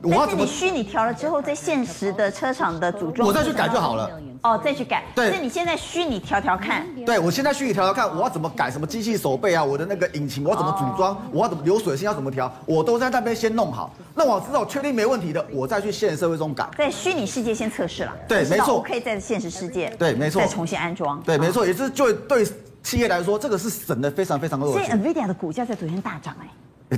[0.04, 4.10] 我要怎么虚拟调了之后，在现实的车厂的组装，我再去改就好了。
[4.44, 5.04] 哦，再去改。
[5.14, 6.84] 对，那你现在虚拟调调看。
[7.06, 8.72] 对，我现在虚拟调调看，我要怎么改？
[8.72, 9.64] 什么机器手背啊？
[9.64, 11.16] 我的那个引擎我要怎么组装？
[11.32, 12.52] 我要怎么流水线要怎么调？
[12.66, 13.94] 我都在那边先弄好。
[14.16, 16.68] 那我知道确定没问题的，我再去现实社会中改。
[16.76, 18.12] 在虚拟世界先测试了。
[18.28, 18.74] 对，没错。
[18.74, 19.94] 我可以在现实世界。
[20.00, 20.42] 对，没错。
[20.42, 21.22] 再重新安装。
[21.22, 22.44] 对，没错，也是就对
[22.82, 24.74] 企业来说，这个是省的非常非常多的。
[24.74, 26.48] 所以 NVIDIA 的股价在昨天大涨哎。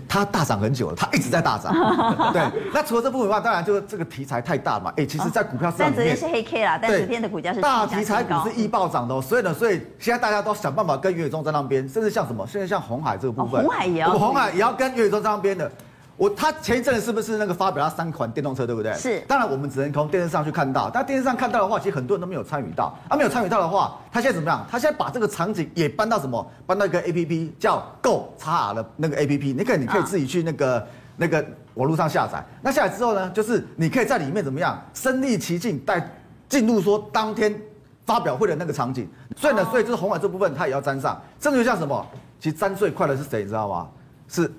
[0.07, 1.73] 它大涨很久了，它一直在大涨。
[2.33, 2.41] 对，
[2.73, 4.91] 那除了这部分的话，当然就是这个题材太大嘛。
[4.97, 15.71] 哎，其实，在股票市场里面，但昨天是黑 K 啦，但昨天的股价是大题材股是易暴涨的，所以呢，所以现在大家都想办法跟元宇宙在那边，甚至像什么，现在像红海这个部分，红海也要，红海也要跟元宇宙在那边的。
[16.15, 18.93] 我他前一阵是不是那个发表他三款电动车，对不对？
[18.93, 19.19] 是。
[19.21, 20.89] 当然，我们只能从电视上去看到。
[20.93, 22.95] 但电视上看到的话，其实很多人都没有参与到。
[23.09, 24.63] 他、啊、没有参与到的话，他现在怎么样？
[24.69, 26.51] 他现在把这个场景也搬到什么？
[26.67, 29.53] 搬到一个 A P P 叫 Go XR 的那个 A P P。
[29.53, 30.83] 那个，你可以自己去那个、啊、
[31.17, 32.43] 那个网络上下载。
[32.61, 36.07] 那下载之后呢，就是你可以在里面怎么样身临其境，带
[36.47, 37.59] 进入说当天
[38.05, 39.09] 发表会的那个场景。
[39.35, 41.19] 所以呢，所以就是红海这部分，它也要沾上。
[41.39, 42.05] 甚至就像什么？
[42.39, 43.41] 其实沾最快的是谁？
[43.41, 43.87] 你知道吗？
[44.27, 44.51] 是。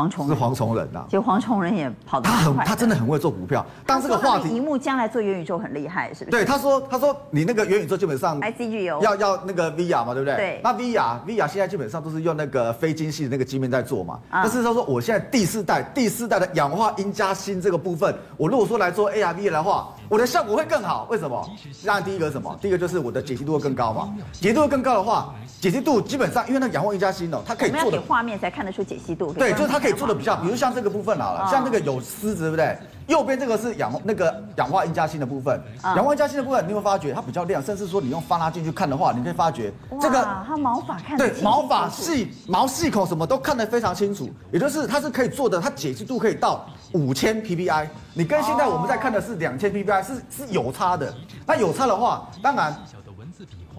[0.00, 3.64] 黄崇是蝗虫人呐，就蝗虫人也跑得他很，他真的很会做股票。
[3.84, 6.30] 当这个话题，萤幕将来做元宇宙很厉害，是不是？
[6.30, 10.36] 对，他说，他说你那个元宇宙基本上 ICG 有要要那个 VR 嘛，对不对？
[10.36, 10.60] 对。
[10.64, 14.18] 那 VR VR 现在基本上都是用那个非晶系的那个晶面在做嘛。
[14.30, 21.06] 但是他说，我现在第四代第四代的氧化铟加锌这个部分，我如果说来做 AR VR 的话，我的效果会更好。
[21.08, 21.48] 为什么？
[21.86, 22.58] 当然第一个是什么？
[22.60, 24.12] 第一个就是我的解析度会更高嘛。
[24.32, 29.32] 解析度会更高的话，解析度基本上因为那氧化鎺加星哦，它可以做的画面才看得出解析度。
[29.32, 32.76] 对，就是它可以做的比较，比如像这个部分好了，像这个有狮子，对不对？
[33.10, 51.12] 右边这个是氧那个氧化鎺加锌的部分，氧化鎺加锌的部分，你会发觉它比较亮，甚至说你用放大镜去看的话，你可以发觉这个它毛发看对毛发细毛细孔什么都看得非常清楚，也就是它是可以做的，它解析度可以到五千 PPI，你跟现在我们在看的是两千 PPI，是是有差的。
[51.44, 52.76] 那有差的话，当然。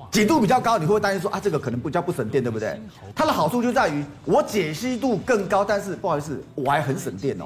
[0.09, 2.81] 解度比较高，你会担心说啊，这个可能比较不省电，对不对？
[3.15, 7.45] 它的好处就在于我解析度更高，但是不好意思，我还很省电哦，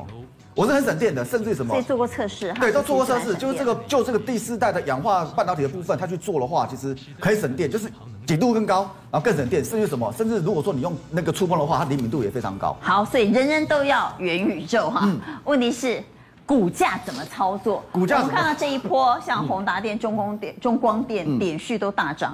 [0.55, 1.81] 我是很省电的，甚至于什么？
[1.81, 7.91] 做过测试，对，都做过测试，就是这个就这个第四代的氧化半导体的部分，它去做的话，其实可以省电，就是
[8.25, 10.09] 解度更高，然后更省电，甚至什么？
[10.13, 12.75] 甚至如果说你用那个触碰的话，它灵敏度也非常高。
[12.79, 15.01] 好，所以人人都要元宇宙哈。
[15.03, 16.01] 嗯、问题是
[16.45, 17.83] 股价怎么操作？
[17.91, 22.33] 股价我们看到这一波， 像宏达电、中光电、中光电、点旭都大涨。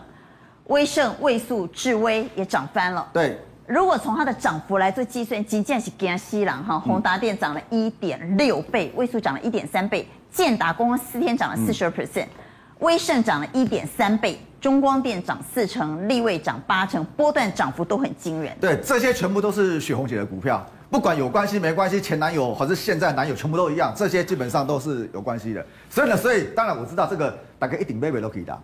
[0.68, 3.06] 威盛、位速、智威也涨翻了。
[3.12, 12.26] 对，如果从它的涨幅来做计算，即将是惊西郎哈，宏达电涨了一点六倍，位速涨了一点三倍，建达光四天涨了四十二 percent，
[12.80, 18.52] 威盛涨了一点三倍，中光电涨四成，立威涨八成，波段涨幅都很惊人。
[18.60, 25.66] 对，这些全部都是雪红姐的股票，不管有关系没关系，前男友还是现在男友，全部都一样，这些基本上都是有关系的。
[25.90, 28.60] 所以呢，所以当然我知道这个大概一顶杯杯都可以的。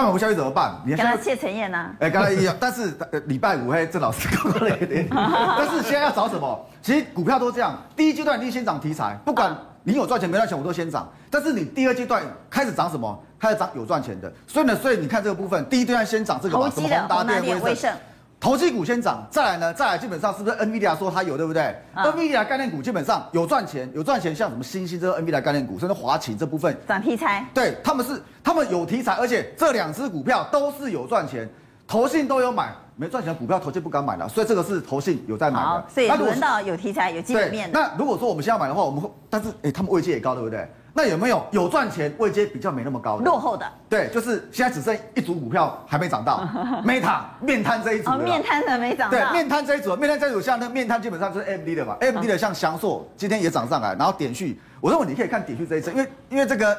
[0.00, 0.80] 那我们下去怎么办？
[0.84, 1.90] 你跟他谢承彦呢？
[2.00, 5.06] 哎，刚才一样，但是礼拜五嘿，郑老师讲了一点。
[5.12, 6.66] 但是现在要找什么？
[6.80, 11.06] 其实股票都这样，第一阶段你先涨题材，不管你有赚钱没赚钱，我都先涨。
[11.30, 13.22] 但是你第二阶段开始涨什么？
[13.38, 14.32] 开始涨有赚钱的。
[14.46, 17.92] 所以呢，所以你看这个部分，第一阶段先涨这个嘛，什么宏达电、威盛。
[18.40, 19.74] 投机股先涨，再来呢？
[19.74, 31.46] 再来基本上是不是 NVIDIA 说它有对不对、嗯、？NVIDIA 概念股基本上有赚钱，有赚钱，像什么星星这个 NVIDIA 概念股，甚至华擎这部分涨题材，对，他们是他们有题材，而且这两只股票都是有赚钱，
[31.86, 35.84] 投信都有买，没赚钱的股票投信不敢买了，所以这个是投信有在买的。
[35.92, 37.78] 所以轮到有题材、有基本面的。
[37.78, 40.66] 那如果说我们现在买的话，我们会，但是哎，他们位阶也高，对不对？
[41.00, 43.66] 那有没有有赚钱位阶比较没那么高的落后的？
[43.88, 46.46] 对，就是现在只剩一组股票还没涨到，
[46.84, 48.10] Meta 面瘫这一组。
[48.10, 49.18] 哦，面瘫的没涨到。
[49.18, 56.76] 对，面瘫这一组，面瘫这一组像那面瘫基本上就是 AMD 的嘛，AMD 的像翔硕今天也涨上来，然后点序，我认为你可以看点序这一次，因为因为这个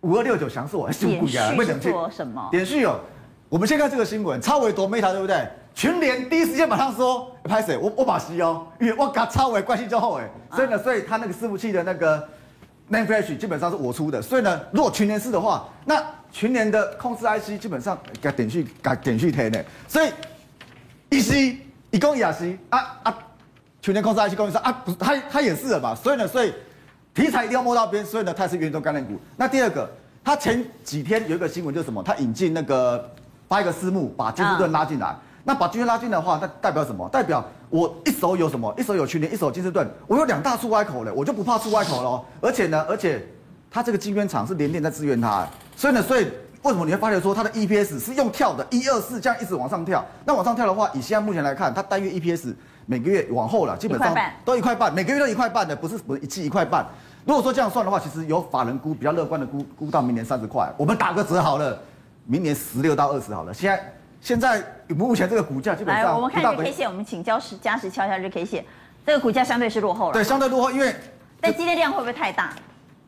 [0.00, 1.80] 五二六九翔硕还是不一样，为什么？
[1.80, 2.48] 做什么？
[2.50, 2.98] 点序哦，
[3.48, 5.46] 我们先看这个新闻，超微夺 Meta 对不对？
[5.72, 7.78] 群联第一时间马上说拍谁？
[7.78, 12.28] 我我把西哦，因为我跟超微关系就好哎，所以呢，所以他那个伺服器的那个。
[12.92, 20.12] NAND Flash 基本上是我出的，所以呢，如果群联是的话，那群联的控制 IC 基本上给点去给点去填的，所以
[21.08, 21.58] 一 C
[21.90, 23.18] 一共也是啊啊，
[23.80, 26.52] 群联控制 IC 供应商啊，不是他他也是了嘛，所以呢，所以
[27.14, 29.18] 题材一定要摸到边，所以呢，它是元宇宙概念股。
[29.36, 29.90] 那第二个，
[30.22, 32.02] 他前几天有一个新闻就是什么？
[32.02, 33.10] 他引进那个
[33.48, 35.16] 发一个私募，把金士顿拉进来。
[35.44, 37.08] 那把均线拉近的话，那代表什么？
[37.08, 38.72] 代表我一手有什么？
[38.78, 42.22] 一手有群联，一手金士顿，我有两大出外口了，我就不怕出外口了。
[42.40, 43.26] 而且呢，而且
[43.70, 46.26] 它这个金圆厂是连电在支援它，所以呢，所以
[46.62, 50.04] 为什么你会发现说它的 EPS 是用跳的，一二四这样一直往上跳？
[50.24, 52.54] 那往上跳的话，以现在目前来看，它单月 EPS
[52.86, 56.86] 每个月往后了，基本上都一块半，每个月都一块半的，不是不是一季一块半。
[57.24, 61.76] 如果说这样算的话，其实有法人估比较乐观的估估到明年三十块，我们打个折好了，
[62.26, 63.52] 明年十六到二十好了。
[63.52, 68.64] 现在现在目前这个股价基本上，来我们看日 K 线，我们请教时嘉时敲一下日 K 线，
[69.04, 70.12] 这个股价相对是落后了。
[70.12, 70.94] 对，相对落后，因为
[71.40, 72.54] 但今天量会不会太大？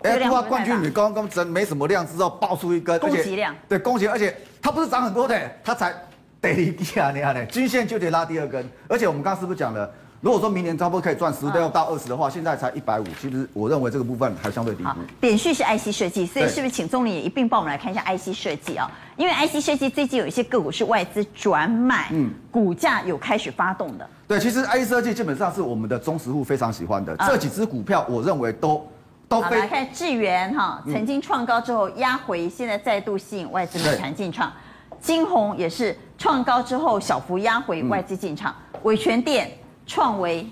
[0.03, 5.95] 哎，不过冠军女刚刚真没什么量之后爆出一根，攻击量，对攻击，而且它不是涨很多的，它才
[6.41, 9.89] 得一低啊，你看呢，均线就得拉第二根，而且我们刚刚是不是讲了？
[10.25, 14.83] 如果说明年差不多可以赚十六到二十的话，现在才一百五，其实我认为这个部分还相对低。
[14.83, 18.91] 好，点序是 IC 设计，所以是不是请钟林也一并帮我们来看一下 IC 设计啊？
[19.19, 24.09] 因为 IC 设计最近有一些个股是外资转买，嗯，股价有开始发动的。
[24.27, 28.83] 对，其实 IC 设计基本上是我们的忠实户非常喜欢的，这几只股票我认为都
[29.29, 29.59] 都非。
[29.59, 34.51] 来看智原哈，曾经创高之后压回，现在再度吸引外资买盘进场。
[35.03, 38.55] 金红也是创高之后小幅压回，外资进场。
[38.85, 39.51] 伟全电、
[39.87, 40.47] 创维。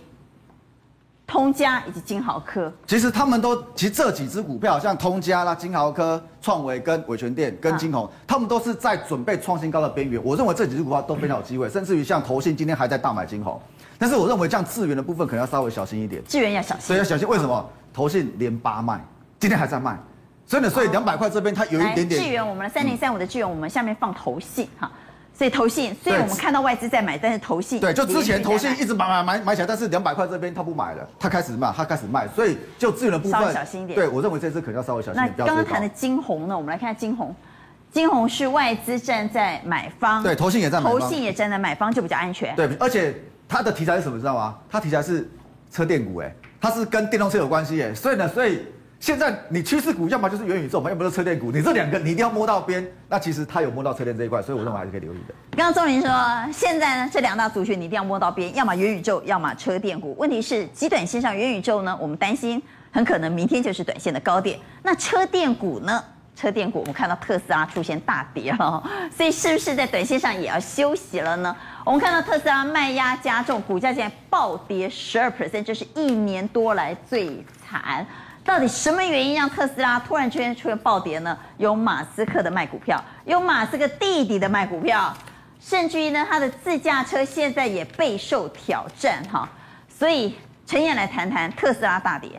[1.25, 10.23] 通家以及金豪科，其实他们都，其实这几只股票，像通家啦、金豪科、创维跟伟诠电跟金鸿，他们都是在准备创新高的边缘。
[10.23, 13.59] 我认为这几只股票都非常有机会，甚至于像投信今天还在大买金鸿，
[13.97, 16.23] 但是我认为像智源的部分可能要稍微小心一点。
[16.29, 17.27] 智源要小心，所以要小心。
[17.27, 17.71] 为什么？
[17.95, 19.03] 投信连八卖，
[19.41, 19.99] 今天还在卖，
[20.45, 22.23] 所以呢，所以两百块这边它有一点点。
[22.23, 24.93] 智源，我们的三零三五的智源，我们下面放投信哈。
[25.35, 33.97] 所以投信，虽然我们看到外资在买，但是投信对，就之前投信一直买买买买起来，但是两百块这边他不买了，他开始卖，他开始卖，所以就资源的部分稍微小心一点。
[33.97, 35.35] 对，我认为这次可能要稍微小心一点。
[35.39, 36.57] 那刚刚谈的金红呢？
[36.57, 37.35] 我们来看下金红，
[37.91, 42.55] 金红是外资站在买方，对，投信也在买方，投信也站在买方就比较安全。
[42.55, 43.15] 对，而且
[43.49, 44.19] 它的题材是什么？
[44.19, 44.57] 知道吗？
[44.71, 45.29] 它题材是
[45.71, 48.63] 车电股，哎，它是跟电动车有关系，哎，所以呢，所以。
[49.03, 52.87] 现在你趋势股要么就是元宇宙，要么就是车电股，你这两个你一定要摸到边。
[53.09, 55.35] 那其实它有摸到车电这一块，所以我认为还是可以留意的。
[55.57, 56.09] 刚刚钟玲说，
[56.53, 60.15] 现在呢这两大族群你一定要摸到边，要么元宇宙，要么车电股。
[60.21, 62.63] 问题是极短线上元宇宙呢，我们担心
[62.93, 64.57] 很可能明天就是短线的高点。
[64.85, 66.01] 那车电股呢？
[66.37, 68.83] 车电股我们看到特斯拉出现大跌了，
[69.15, 71.55] 所以是不是在短线上也要休息了呢？
[71.85, 78.07] 我们看到特斯拉卖压加重，股价现在暴跌十二 percent，这是一年多来最惨。
[78.45, 81.39] 到底什么原因让特斯拉突然之间出现暴跌呢？
[81.59, 85.17] 有马斯克的卖股票，有马斯克弟弟的卖股票，
[85.61, 89.49] 甚至于呢，他的自驾车现在也备受挑战哈。
[89.89, 90.35] 所以
[90.67, 92.31] 陈彦来谈谈特斯拉大跌。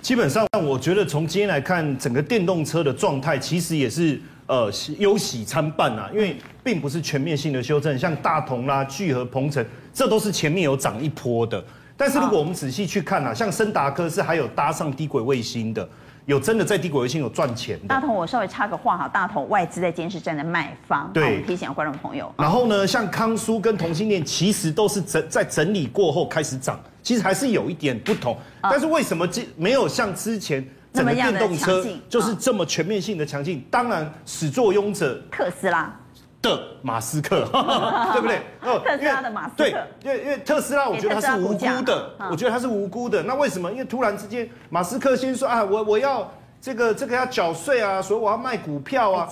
[0.00, 11.62] 基本上，我觉得从今天来看，整个电动车的状态其实也是呃忧喜参半啊，因为并不是全面性的修正，像大同啦、聚合、鹏程，这都是前面有涨一波的。
[12.02, 15.88] 但是如果我们仔细去看啊，像森达科是还有搭上低轨卫星的，
[16.26, 17.86] 有真的在低轨卫星有赚钱的。
[17.86, 22.34] 大同，我稍微插个话哈，大同外资在监视站的卖方，对，提醒观众朋友。
[22.38, 28.36] 然后呢，像康舒跟同性恋其实都是整在整理过后开始涨，其实还是有一点不同。
[28.62, 33.64] 但是为什么这没有像之前整个电动车就是这么全面性的强劲？
[33.70, 35.96] 当然始作俑者特斯拉。
[36.42, 37.46] 的马斯克，
[38.12, 38.42] 对不对？
[38.60, 39.70] 特斯拉的马斯克，对，
[40.02, 43.22] 因为因为特斯拉，我觉得他是无辜的，我觉得他是无辜的。
[43.22, 43.70] 那为什么？
[43.70, 49.28] 因为突然之间，马斯克先说啊，我我要这个这个要缴税啊，所以我要卖股票啊。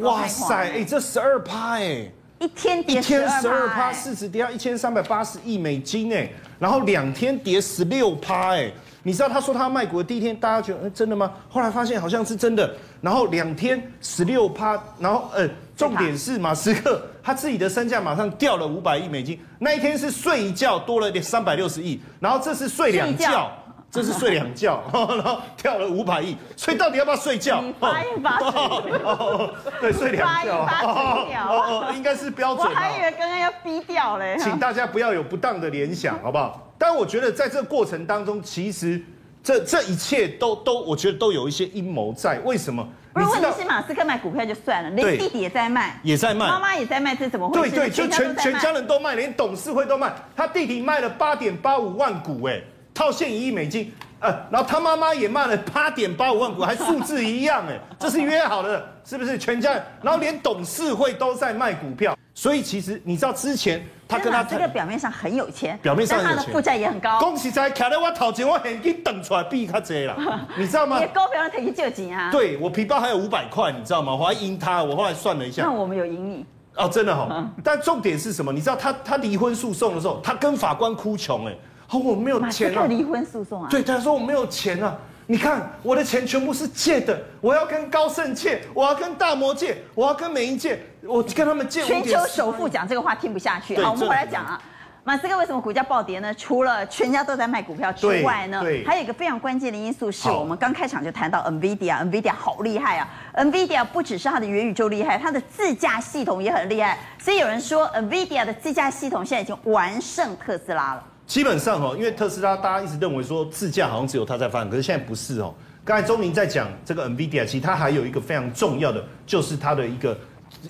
[0.00, 6.28] 哇塞，哎，这十二趴哎，一天跌一天十二趴，市值跌到一千三百八十亿美金哎，
[6.58, 8.70] 然后两天跌十六趴哎。
[9.02, 11.32] 你知道他说他卖股的第一天，大家觉得、欸、真的吗？
[11.48, 12.72] 后来发现好像是真的。
[13.00, 19.38] 然后两天十六趴，然后呃，重点是马斯克他自己的身价马上掉了五百亿美金。
[19.58, 23.50] 那一天是睡一觉多了点三百六十亿，然后这是睡两觉，
[23.92, 26.34] 这是睡两觉， 然后跳了五百亿。
[26.56, 27.62] 所以到底要不要睡觉？
[27.78, 28.82] 发音发音，
[29.82, 32.66] 对，睡两觉，哦哦，应该是标准。
[32.66, 34.34] 我还以为刚刚要逼掉嘞。
[34.40, 36.72] 请大家不要有不当的联想，好不好？
[36.78, 38.98] 但我觉得在这个过程当中，其实
[39.42, 42.38] 这这一切都都，我觉得都有一些阴谋在。
[42.46, 42.88] 为什么？
[43.12, 47.76] 不是问题是马斯克卖股票就算了，连弟弟也在卖，也在卖，妈妈也在卖，这怎么回事？
[47.76, 50.10] 对对，就全全家人都卖，连董事会都卖。
[50.34, 52.58] 他弟弟卖了八点八五万股，哎，
[52.94, 59.38] 套现一亿美金，呃，然后他妈妈也卖了八点八五万股，还数字一样，哎，这是约好的，是不是？
[59.38, 63.84] 全家，然后连董事会都在卖股票，所以其实你知道之前。
[64.08, 67.18] 他跟他这个表面上很有钱，表面上但他的负债也很高。
[67.18, 71.00] 恭喜在卡在我头前，我现金等出来比他多了， 你知道吗？
[71.00, 72.30] 也高不了他去救急啊。
[72.30, 74.14] 对，我皮包还有五百块，你知道吗？
[74.14, 75.62] 我还赢他，我后来算了一下。
[75.62, 76.44] 那我们有赢你
[76.76, 77.48] 哦，真的哈、哦。
[77.64, 78.52] 但重点是什么？
[78.52, 81.56] 你知道他他离婚诉讼的时候，他跟法官哭穷哎，
[81.92, 82.86] 哦，我没有钱啊。
[82.86, 83.68] 离婚诉讼啊？
[83.70, 84.96] 对，他说我没有钱啊。
[85.26, 91.82] 你看我的钱全部是借的，我要跟高盛借，我要跟大摩借，我要跟美银借，我跟他们借。
[91.84, 93.76] 全球首富讲这个话听不下去。
[93.80, 94.60] 好，我们回来讲啊。
[95.04, 96.32] 马斯克为什么股价暴跌呢？
[96.34, 106.98] 除了全家都在卖股票之外呢，还有一个非常关键的因素是我们刚开场就谈到 NVIDIA，NVIDIA 好厉害啊！NVIDIA 不只是它的元宇宙厉害，它的自驾系统也很厉害。
[107.18, 111.04] 所以有人说 NVIDIA 的自驾系统现在已经完胜特斯拉了。
[111.26, 115.54] 基本上哦，因为特斯拉大家一直认为说自驾好像只有它在发展，可是现在不是哦。
[115.84, 120.16] 刚才钟明在讲这个 NVIDIA，其实它还有一个非常重要的，就是它的一个，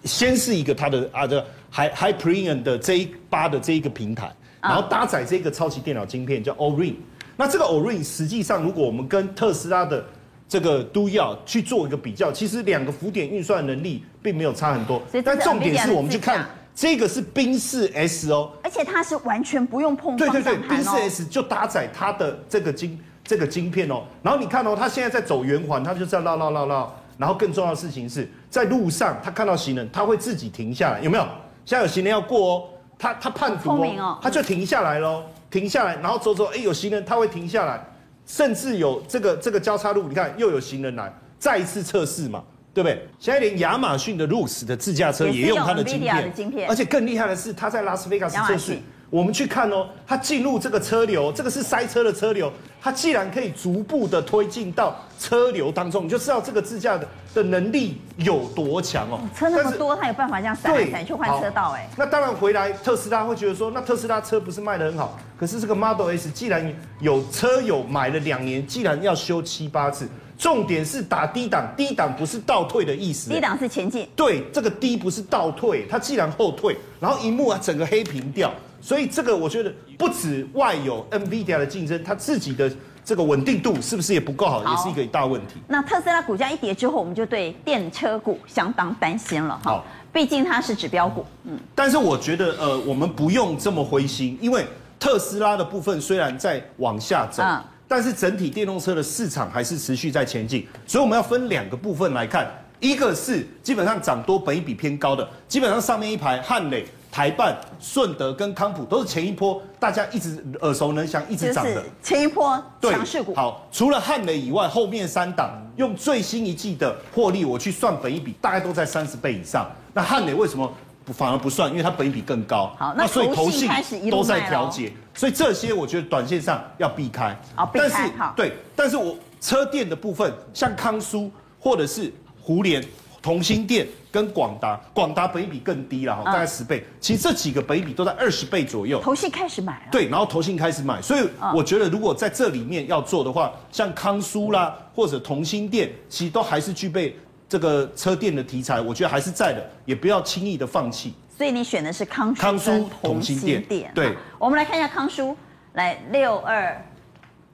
[0.04, 4.32] 先是一个它的啊的 Hyperion 的这一八的这一个平台。
[4.62, 6.94] 然后搭载这个超级电脑晶片叫 Orin，
[7.36, 10.04] 那这个 Orin 实际上，如果我们跟特斯拉的
[10.48, 15.02] 这个都要去做一个比较，其实两个浮点运算能力并没有差很多。
[15.24, 20.16] 但重点是我们去看这个是宾士 S 哦，而且它是完全不用碰。
[20.16, 24.02] 对对对，宾士 S 就搭载它的这个晶这个晶片哦。
[24.22, 26.94] 然后你看哦，它现在在走圆环，它就是要绕绕绕绕。
[27.18, 31.24] 然后更重要的事情是在路上，它看到行人，它会自己停下来，有没有？
[31.64, 32.64] 现在有行人要过哦。
[32.98, 37.84] 它它判读哦，它就停下来喽，停下来，然后走走，哎，有行人，它会停下来，
[38.24, 43.06] 甚至有这个这个交叉路，你看又有行人来，再一次测试嘛，对不对？
[43.18, 48.78] 现在连亚马逊的 Roox 的自驾车也用它的晶片，而且更厉害的是，它在拉斯维加斯测试。
[49.10, 59.20] 我们去看哦，它进入这个车流，这个是塞车的车流，它既然可以逐步的推进到车流当中，你就知道这个自驾的的能力有多强哦。
[59.36, 61.86] 车那么多，它有办法这样闪来闪去换车道哎。
[61.94, 70.08] 那当然回来，特斯拉会觉得说，那特斯拉车不是卖得很好，可是这个 Model S 既然有车友买了两年，既然要修七八次，
[70.42, 74.08] 重点是打低档，低档不是倒退的意思，低档是前进。
[74.16, 78.52] 对，这个低不是倒退，它既然后退，然后一幕啊整个黑屏掉。
[78.80, 82.68] 所以这个我觉得不止外有 NVIDIA 的竞争，它自己的
[83.04, 85.60] 这个稳定度是不是也不够好，好，也是一个大问题。
[85.68, 89.70] 那特斯拉股价一跌之后，我们就对电车股相当担心了哈。
[89.70, 91.24] 好，毕竟它是指标股。
[91.44, 91.56] 嗯。
[91.72, 94.66] 但是我觉得呃，我们不用这么灰心，因为
[94.98, 100.66] 特斯拉的部分虽然在往下走，嗯，但是整体电动车的市场还是持续在前进。
[100.86, 102.50] 所以我们要分两个部分来看，
[102.80, 106.86] 一个是基本上涨多本一比偏高的，基本上上面一排汉磊。
[107.10, 113.34] 台办、顺德跟康普都是前一波大家一直耳熟能详、一直涨的前一波强势股。
[113.34, 119.70] 好，除了汉磊以外，后面三档用最新一季的获利，我去算本一比，大概都在三十倍以上。
[119.92, 120.72] 那汉磊为什么
[121.06, 121.70] 反而不算？
[121.70, 122.74] 因为它本益比更高。
[122.78, 123.68] 好，那所以投信
[124.10, 127.34] 都在调节，所以这些我觉得短线上要避开。
[127.54, 127.88] 好，避开。
[127.88, 132.12] 但是对，但是我车店的部分，像康舒或者是
[132.42, 132.84] 胡联。
[133.22, 136.84] 同心电跟广达，广达本益比更低了哈，大概十倍。
[137.00, 139.00] 其实这几个本益比都在二十倍左右。
[139.00, 139.92] 投信开始买了。
[139.92, 141.20] 对，然后投信开始买，所以
[141.54, 147.16] 我觉得如果在这里面要做的话，像康舒啦或者同心电，其实都还是具备
[147.52, 151.12] 这个车电的题材，我觉得还是在的，也不要轻易的放弃。
[151.36, 153.38] 所以你选的是康舒、康舒、同心
[153.68, 153.92] 店。
[153.94, 155.36] 对，我们来看一下康舒，
[155.74, 156.82] 来六二。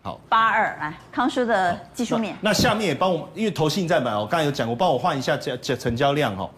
[0.04, 2.50] 好，八二来康舒的技术面那。
[2.50, 6.48] 那下面也帮我，因为投信在买，哦刚才有讲过，帮我换一下这这成交量哈，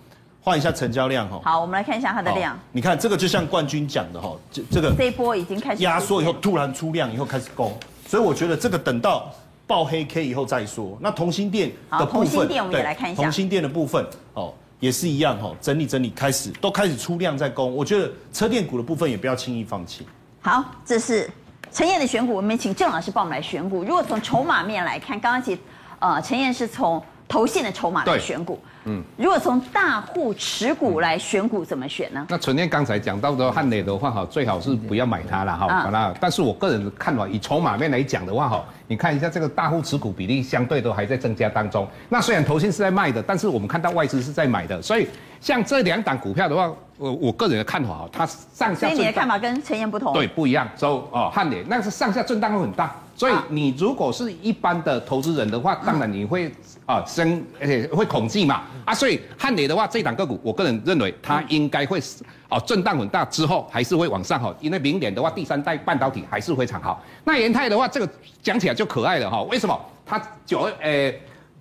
[0.42, 1.40] 换一下成交量哈。
[1.42, 2.58] 好，我们来看一下它的量。
[2.72, 7.74] 你看这个就像冠军讲的哈，这这个这一波已经开始压缩以后突然出量以后开始攻，
[8.06, 9.32] 所以我觉得这个等到
[9.70, 10.98] 爆黑 K 以后再说。
[11.00, 13.22] 那同心店的部分，同心店我们也来看一下。
[13.22, 14.04] 同心店的部分
[14.34, 20.04] 哦，也是一样哦，整理整理开始都开始出量在攻，我觉得车电股的部分也不要轻易放弃。
[20.40, 21.30] 好，这是。
[21.72, 23.84] 陈燕的选股，我们请郑老师帮我们来选股。
[23.84, 25.60] 如果从筹码面来看，刚刚其实，
[26.00, 28.58] 呃，陈燕是从投信的筹码来选股。
[28.84, 32.26] 嗯，如果从大户持股来选股，怎么选呢？
[32.28, 35.68] 那陈彦刚才讲到的汉磊的话，哈，最好是不要买它了，哈。
[35.82, 41.86] 好啦，但是我个人的看法，以筹码面来讲的话，哈，你看一下这个大户持股比例相对都还在增加当中。
[42.08, 45.06] 那虽然投信是在卖的，但是我们看到外资是在买的，所以
[45.40, 46.70] 像这两档股票的话。
[47.00, 48.86] 我我个人的看法哈，它上下。
[48.86, 50.12] 所以你的看法跟陈彦不同。
[50.12, 50.68] 对，不一样。
[50.76, 56.50] 所以哦，汉磊那是上下震荡会很大，所以你如果是一般的投资人的话，当然你会
[56.86, 62.00] 啊生而且会恐惧嘛啊，所以汉磊的话，这档个股，我个人认为它应该会
[62.48, 67.04] 哦震荡很大之后还是会往上哈，因为明年的话第三代半导体还是非常好。
[67.22, 68.08] 那元泰的话，这个
[68.42, 69.78] 讲起来就可爱了哈，为什么？
[70.06, 71.12] 它九呃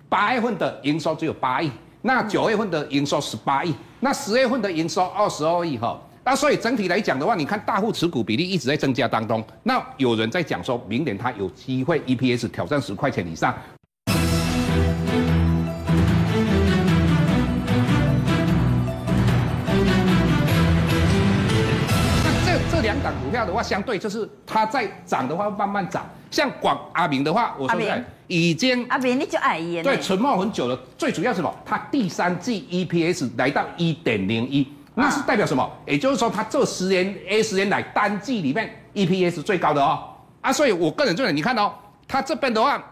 [0.08, 1.70] 八月份的营收只有八亿。
[2.00, 13.54] 那九月份的营收十八亿，那十月份的营收二十二亿哈，那所以整体来讲的话，你看大户持股比例一直在增加当中，那有人在讲说，明年它有机会 EPS 挑战十块钱以上。
[14.06, 14.14] 那
[22.44, 28.04] 这这两档股票的话，相对就是它在涨的话慢慢涨，像广阿明的话，我说在。
[28.28, 30.78] 已经阿明你就爱烟，对，沉默很久了。
[30.96, 31.52] 最主要是什么？
[31.64, 35.70] 它第三季 EPS 来到一点零一，那是代表什么？
[35.86, 40.02] 也就是说，它这十年 A 十年来单季里面 EPS 最高的哦。
[40.40, 41.72] 啊，所以我个人认为，你看哦，
[42.08, 42.82] 它这边的话，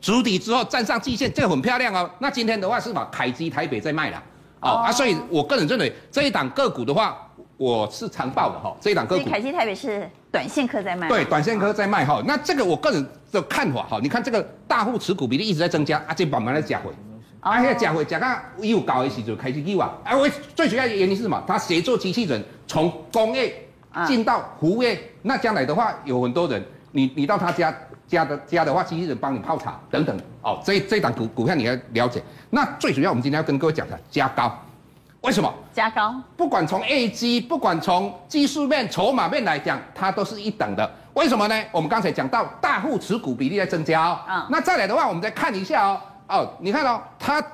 [0.00, 2.10] 筑底之后站上季线，这个很漂亮哦。
[2.18, 4.22] 那今天的话是把凯基台北在卖了，
[4.60, 7.16] 哦啊，所以我个人认为这一档个股的话，
[7.56, 8.74] 我是长报的哈。
[8.80, 12.22] 这一档个股，凯基台北是短线客在卖，对，短线客在卖哈。
[12.26, 16.90] 那这个我个人的看法哈，你看这个大户持股比例一直在增加，啊，这慢慢来加回。
[17.40, 19.90] 啊，那个讲回讲到又高的时候就开始去啊。
[20.04, 21.42] 啊，我最主要的原因是什么？
[21.46, 23.54] 它协作机器人从工业
[24.06, 26.62] 进到服务业，那将来的话有很多人，
[26.92, 27.74] 你你到他家
[28.06, 30.16] 家的家的话，机器人帮你泡茶等等。
[30.42, 32.22] 哦，这这档股股票你要了解。
[32.50, 34.54] 那最主要我们今天要跟各位讲的加高，
[35.22, 35.52] 为什么？
[35.72, 36.14] 加高？
[36.36, 40.90] 不管从 A G，不管从技术面、筹码面来讲，它都是一等的。
[41.14, 41.64] 为什么呢？
[41.72, 44.18] 我们刚才讲到大户持股比例在增加哦。
[44.28, 44.46] 嗯。
[44.50, 46.00] 那再来的话，我们再看一下哦。
[46.30, 47.44] 哦，你看哦，它，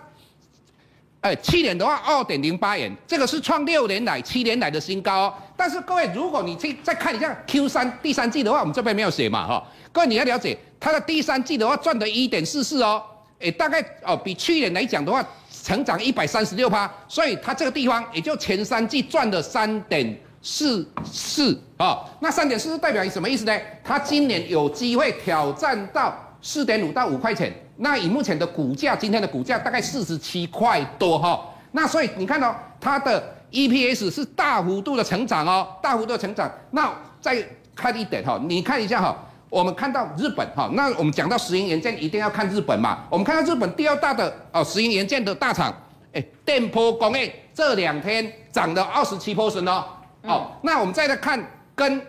[1.23, 5.35] 哎，去年的话二点零八元，这个是创六年来、七年来的新高哦。
[5.57, 9.67] 但是各位，如果你去再看一下 Q 三第三季的话，我们这边没有写嘛哈。
[9.91, 13.03] 各位你要了解，它的第三季的话赚的一点四四哦，
[13.41, 15.27] 哎，大概哦比去年来讲的话，
[15.63, 22.05] 成长一百三十六趴，所以它这个地方也就前三季赚了三点四四啊。
[22.21, 23.59] 那三点四四代表什么意思呢？
[23.83, 27.51] 它今年有机会挑战到四点五到五块钱。
[27.79, 31.39] 那以目前的股价，今天的股价大概四十七块多哈，
[31.73, 36.51] 那所以你看到、哦、它的 EPS 是大幅度的成长哦，大幅度的成长。
[36.71, 37.37] 那再
[37.75, 39.15] 看一点哈，你看一下哈，
[39.51, 43.05] 我们看到日本哈，那我们讲到石英元件一定要看日本嘛。
[43.11, 45.75] 我们看到日本第二大的哦石英元件的大厂，
[46.15, 49.85] 哎，电波工业这两天涨了二十七 percent 哦。
[50.23, 51.39] 哦，那我们再来看
[51.75, 52.01] 跟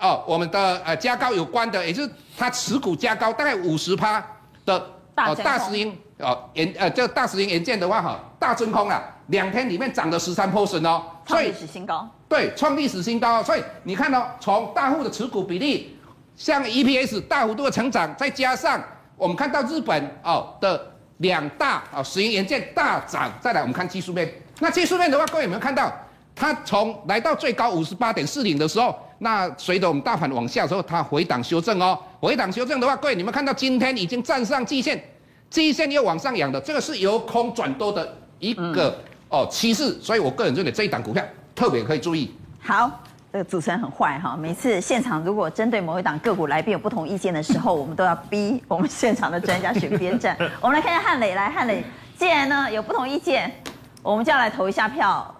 [0.00, 4.20] 哦我们的呃加高有关的，也就是它持股加高大概五十趴
[4.66, 4.84] 的。
[5.16, 12.08] 哦，大石英哦，研呃，这大石英元件的话哈，大真空啊，两天里面涨了十三 percent 哦，创历史新高。
[12.28, 13.42] 对，创历史新高。
[13.42, 15.98] 所以你看到、哦、从大户的持股比例，
[16.34, 18.82] 像 EPS 大幅度的成长，再加上
[19.16, 24.32] 我们看到日本哦的两大哦石英元件大涨，再来我们看技术面。
[24.60, 25.92] 那技术面的话，各位有没有看到，
[26.34, 31.96] 它从来到最高五十八点四零的时候，那随着我们大盘往下的时候，它回档修正哦。
[32.18, 35.00] 回档修正的话，各位，你们看到今天已经站上季线，
[35.48, 38.94] 季线又往上扬的，这个是由空转多的一个、嗯、
[39.28, 41.22] 哦趋势，所以我个人认为这一档股票
[41.54, 42.34] 特别可以注意。
[42.60, 42.90] 好，
[43.32, 50.36] 这个主持人很坏哈，每次现场如果针对某一档个股来宾有不同意见的时候，我们都要逼 我们现场的专家选边站。
[50.60, 51.84] 我们来看一下汉磊，来汉磊，
[52.18, 53.48] 既然呢有不同意见，
[54.02, 55.32] 我们就要来投一下票。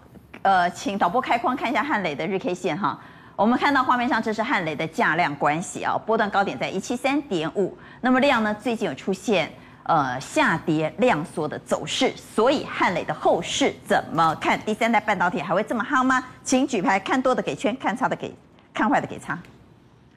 [0.43, 2.97] 呃，请导播开框看一下汉磊的日 K 线哈。
[3.43, 7.77] 我们看到画面上，这是汉磊的价量关系啊，波段高点在一七三点五。
[8.01, 14.57] 那么量呢，最近有出现呃下跌量缩的走势，所以汉磊的后市怎么看？
[14.61, 16.25] 第三代半导体还会这么夯吗？
[16.45, 18.33] 请举牌，看多的给圈，看差的给，
[18.73, 19.37] 看坏的给叉。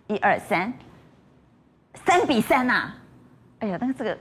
[0.06, 0.72] 一二三，
[2.06, 2.94] 三比三呐、
[3.58, 4.16] 哎呀，但是这个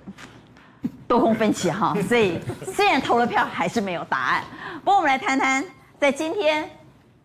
[1.07, 2.41] 多空分歧哈，所以
[2.73, 4.43] 虽然投了票，还是没有答案。
[4.83, 5.63] 不过我们来谈谈，
[6.01, 6.67] 在今天。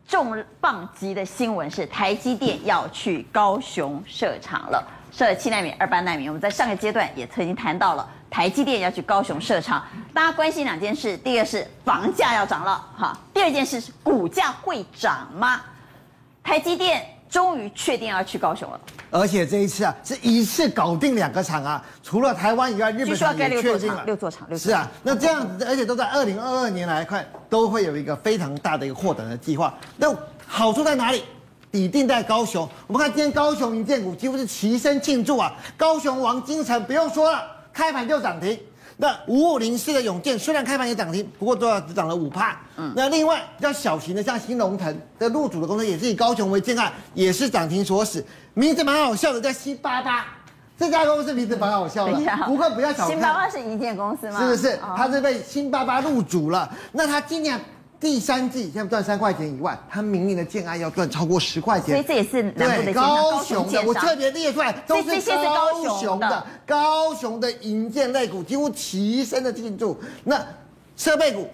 [0.09, 6.27] 重磅级的新闻是台积电要去高雄设厂了，设七纳米、二八纳米。
[6.27, 15.61] 我们在上个阶段也曾经谈到了台积电要去高雄设厂，大家关心两件事：第一个是房价要涨了，哈；第二件事是股价会涨吗？
[16.43, 18.79] 台积电终于确定要去高雄了。
[19.11, 24.57] 而且这一次啊，是一次搞定两个厂啊，除了台湾以外，日本厂也确定了六座厂，六座厂。
[24.57, 29.73] 是啊，那这样子，而且都在二零二二年来看，都会有一个非常大的一个扩展的计划。
[29.97, 30.13] 那
[30.45, 31.23] 好处在哪里？
[31.71, 32.67] 底定在高雄。
[32.87, 38.59] 我们看今天高雄银建股几乎是齐声庆祝啊，高雄王金城不用说了，开盘就涨停。
[39.01, 42.59] 那五五零四的永健虽然开盘也涨停，不过都要只涨了五帕。
[42.75, 48.21] 嗯，那另外比较小型的像新龙腾的入主的公司也是以高雄为建案，也是涨停所使。
[48.53, 50.25] 名字蛮好笑的，叫新巴巴，
[50.77, 52.13] 这家公司名字蛮好笑的。
[52.45, 54.39] 不过不要小看，新巴巴是一建公司吗？
[54.41, 54.77] 是不是？
[54.97, 56.69] 它是被新巴巴入主了。
[56.91, 57.57] 那它今年。
[57.99, 63.83] 第三季现在赚三块钱以外，他明年的建安要赚超过十块钱，所以这也是南部的高雄的。
[63.83, 69.99] 我特别列出来，都是高雄的高雄的银建类股几乎齐声的进驻。
[70.23, 70.41] 那
[70.95, 71.49] 设备股，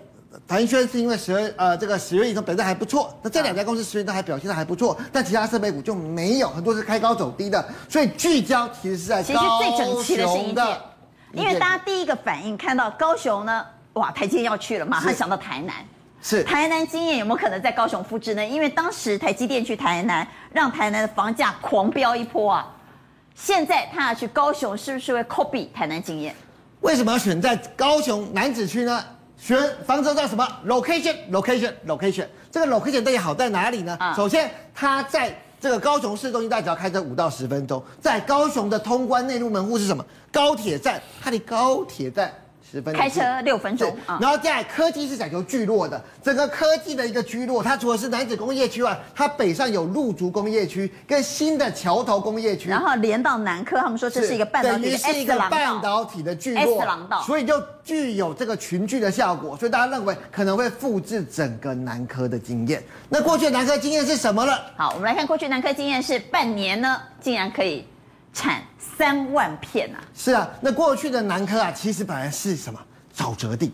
[0.48, 7.66] 凡轩是因为十月呃这个十月以后表现还不错，那这两家公司十月都还表现的还不错，但其他设备股就没有，很多是开高走低的。
[7.90, 9.64] 所以聚焦其实是在高
[10.04, 10.82] 雄的，
[11.34, 15.74] 因为大家第一个反应看到高雄呢，哇，台积要去了，马上想到台南。
[16.28, 18.44] 是台南经验有没有可能在高雄复制呢？
[18.44, 22.66] 因为当时台积电去台南，让台南的房价狂飙一波啊。
[23.36, 26.36] 现在他要去高雄，是不是会 copy 台南经验？
[26.82, 29.06] 为什么要选在高雄南子区呢？
[29.38, 29.56] 选
[29.86, 32.26] 房子叫什么？location，location，location。
[32.50, 33.96] 这个 location 到底好在哪里呢？
[34.00, 37.84] 啊、首先，它在这个高雄市中心，只要开车五到十分钟。
[38.02, 40.04] 在高雄的通关内陆门户是什么？
[40.32, 42.34] 高铁站，它离高铁站。
[42.94, 56.84] 开车六分钟，然后在科技是讲究聚落的，整个科技的一个聚落，它除了是南子工业区外，它北上有陆竹工业区跟新的桥头工业区，然后连到南科，他们说这是一个半导体的 S 是一个半导体的聚落，
[57.26, 62.84] 所以就具有这个群聚的效果，所以大家认为可能会复制整个南科的经验。
[63.10, 64.60] 那过去南科经验是什么了？
[64.76, 67.86] 好，我们来看过去南科经验是半年呢，竟然可以
[68.36, 68.62] 产。
[68.98, 70.00] 三万片啊！
[70.16, 72.80] 是啊，那过去的南科啊，其实本来是什么
[73.14, 73.70] 沼泽地？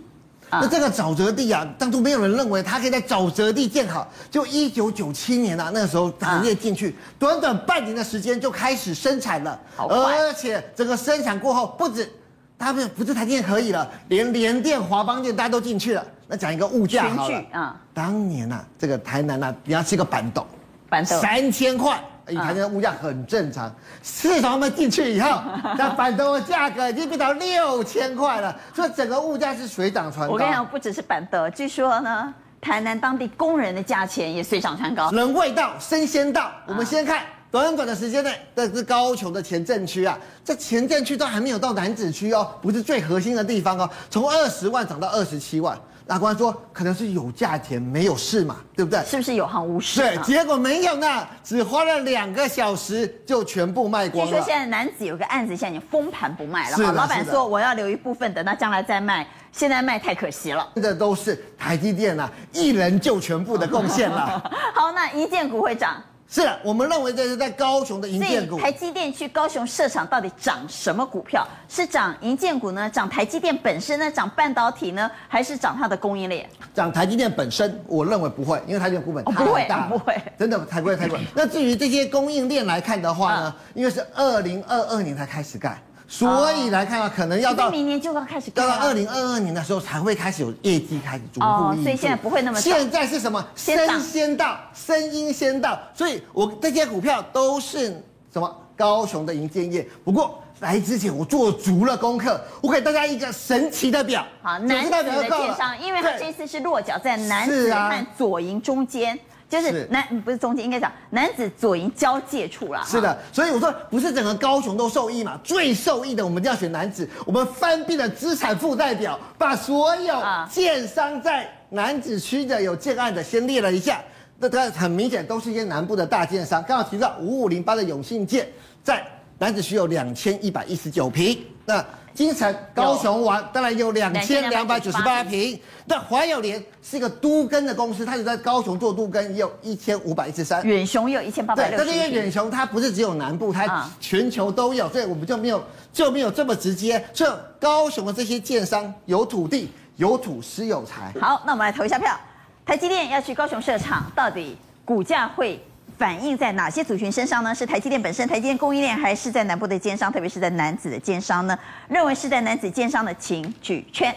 [0.50, 4.12] 啊、那这个沼泽地啊，当初没有人认为它可以在沼泽地建好。
[4.32, 12.12] 就一九九七年啊，那个时候行业进去，啊、短短半年的时间就开始生产了，而且整个生产过后，不止
[12.58, 16.04] 他们不是台积电可以了，连联电、华邦电大家都进去了。
[16.28, 20.48] 那讲一个物价好了，啊，当年呐、啊，这个台南呐、啊，你要吃个板豆，
[20.90, 22.04] 板豆三千块。
[22.30, 25.42] 以前的物价很正常，自从他们进去以后，
[25.78, 30.34] 那板凳的价格已经变到六千块了，所以整个物价是水涨船高。
[30.34, 35.10] 我跟你讲，不只是板凳，据说呢，台南当地工人的价钱也水涨船高。
[35.12, 36.52] 人未到，身先到。
[36.68, 45.78] 我们先看短短的时间内，这是高雄的前镇区啊，这前镇区都还没有到南子区哦，不是最核心的地方哦，从二十万涨到二十七万。
[46.08, 49.02] 大官说，可能是有价钱没有市嘛，对不对？
[49.06, 50.02] 是不是有行无市？
[50.02, 54.32] 对，结果没有呢，只花了两个小时就全部卖光了。
[54.32, 56.76] 据说现在男子有个案子，现在已经封盘不卖了。
[56.76, 59.26] 是老板说我要留一部分，等到将来再卖。
[59.54, 60.68] 现在卖太可惜了。
[60.76, 64.42] 这都是台积电啊，一人就全部的贡献了。
[64.74, 66.02] 好，那一建股会涨。
[66.34, 68.58] 是的，我们认为这是在高雄的银建股。
[68.58, 71.46] 台积电去高雄设厂，到底涨什么股票？
[71.68, 72.90] 是涨银建股呢？
[72.90, 74.10] 涨台积电本身呢？
[74.10, 75.12] 涨半导体呢？
[75.28, 76.50] 还是涨它的供应链？
[76.74, 81.20] 涨台积电本身，我认为不会，因为台积电股本太大，不会， 不会，真的太贵太贵。
[81.36, 83.56] 那至于这些供应链来看的话呢？
[83.74, 85.78] 因为是二零二二年才开始盖。
[86.12, 92.60] 所以来看啊，可能要到明年就要开始，到二零二二年的时候才会开始有业绩开始逐步哦，所以现在不会那么。
[92.60, 93.44] 现在是什么？
[93.56, 98.58] 声先到，声音先到，所以我这些股票都是什么？
[98.76, 99.88] 高雄的银建业。
[100.04, 104.26] 不过来之前我做足了功课，我给大家一个神奇的表。
[104.42, 109.18] 好，楠梓的建商，因为它这次是落脚在楠梓和左营中间。
[109.52, 112.82] 就是男是不是中间，应该讲男子左营交界处啦。
[112.88, 117.06] 是的，所以我说不是整个高雄都受益嘛，最受益的我们就要选男子。
[117.26, 124.02] 我们翻遍了资产负债表，把所有建商在男子区的有建案的先列了一下，
[124.40, 126.64] 那它很明显都是一些南部的大建商。
[126.64, 128.48] 刚好提到五五零八的永信建
[128.82, 129.06] 在
[129.38, 131.86] 男子区有两千一百一十九坪，那。
[132.14, 140.62] 金城高雄王当然有两千两百九十八坪，那华友联是一个都更的公司，它就在高雄做都更，也有一千五百一十三。
[140.66, 141.86] 远雄也有一千八百六十。
[141.86, 147.04] 但是因为远雄它不是只有南部，它全球都有，所以我们就没有就没有这么直接。
[147.14, 151.14] 所以高雄的这些建商有土地、有土斯有财。
[151.20, 152.20] 好，那我们来投一下票，
[152.66, 155.60] 台积电要去高雄设厂，到底股价会？
[156.02, 157.54] 反映在哪些族群身上呢？
[157.54, 161.56] 是台积电本身，台积电供应链，还是在南部的奸商，特别是在男子的奸商呢？
[161.88, 164.12] 认为是在男子奸商的，请举圈。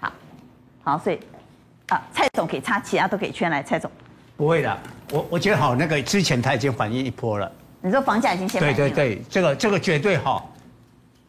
[0.00, 0.12] 好，
[0.82, 1.20] 好，所以
[1.86, 3.62] 啊，蔡总可以插，其他都可以圈来。
[3.62, 3.88] 蔡总
[4.36, 4.76] 不会的，
[5.12, 7.48] 我我觉得好，那个之前他已经反映一波了。
[7.80, 8.76] 你说房价已经先反映了？
[8.76, 10.52] 对对对，这个这个绝对好。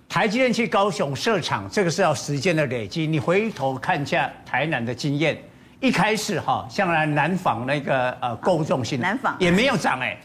[0.09, 3.05] 台积电去高雄设厂，这个是要时间的累积。
[3.05, 5.37] 你回头看一下台南的经验。
[5.79, 10.17] 一开始哈，像来南纺那个呃购物中心，南纺也没有涨哎，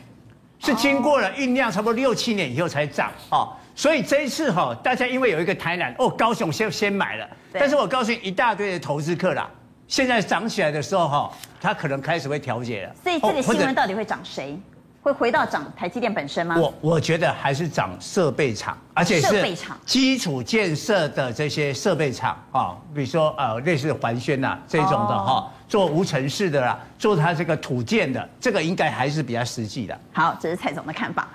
[0.59, 3.55] 是经过了酝酿差不多六七年以后才涨哦。
[3.77, 9.49] 所以这一次哈，大家因为有一个台南哦，高雄先先买了，但是我告诉你一大堆的投资客啦，
[9.87, 12.95] 现在涨起来的时候哈，他可能开始会调节了。
[13.03, 14.59] 所以这个新闻到底会涨谁？
[15.05, 16.57] 会回到涨台积电本身吗？
[16.57, 30.01] 我我觉得还是涨设备厂，而且是基础建设的这些设备厂啊，比如说呃类似环宣呐这种的哈，做无尘室的啦，做它这个土建的，这个应该还是比较实际的。
[30.11, 31.29] 好，这是蔡总的看法。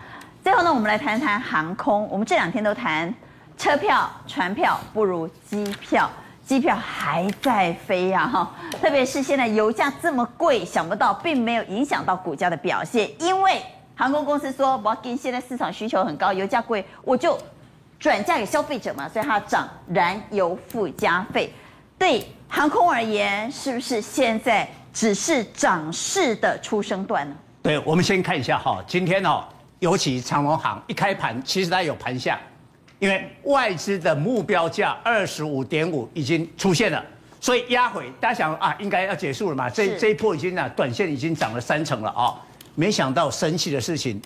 [0.43, 2.09] 最后呢，我们来谈谈航空。
[2.09, 3.13] 我们这两天都谈
[3.55, 6.09] 车票、船票不如机票。
[6.49, 8.51] 机票还在飞呀，哈！
[8.81, 13.61] 特别是现在油价这么贵，想不到并没有影响到股价的表现，因为
[13.95, 17.37] 航空公司说，我跟现在市场需求很高，油价贵，我就
[17.99, 21.53] 转嫁给消费者嘛，所以它涨燃油附加费。
[21.99, 27.35] 对航空而言，是不是现在只是涨势的初生段呢？
[27.61, 29.43] 对，我们先看一下哈，今天哦，
[29.77, 32.39] 尤其长荣航一开盘，其实它有盘下。
[32.99, 37.03] 因为外资的目标价二十五点五已经出现了，
[37.39, 39.69] 所以压回，大家想啊，应该要结束了嘛？
[39.69, 42.37] 这这一波已经啊，短线已经涨了三成了啊、哦，
[42.75, 44.21] 没想到神奇的事情，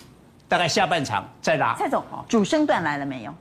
[0.48, 1.74] 大概下半场再拉。
[1.78, 3.34] 蔡总，主升段来了没有？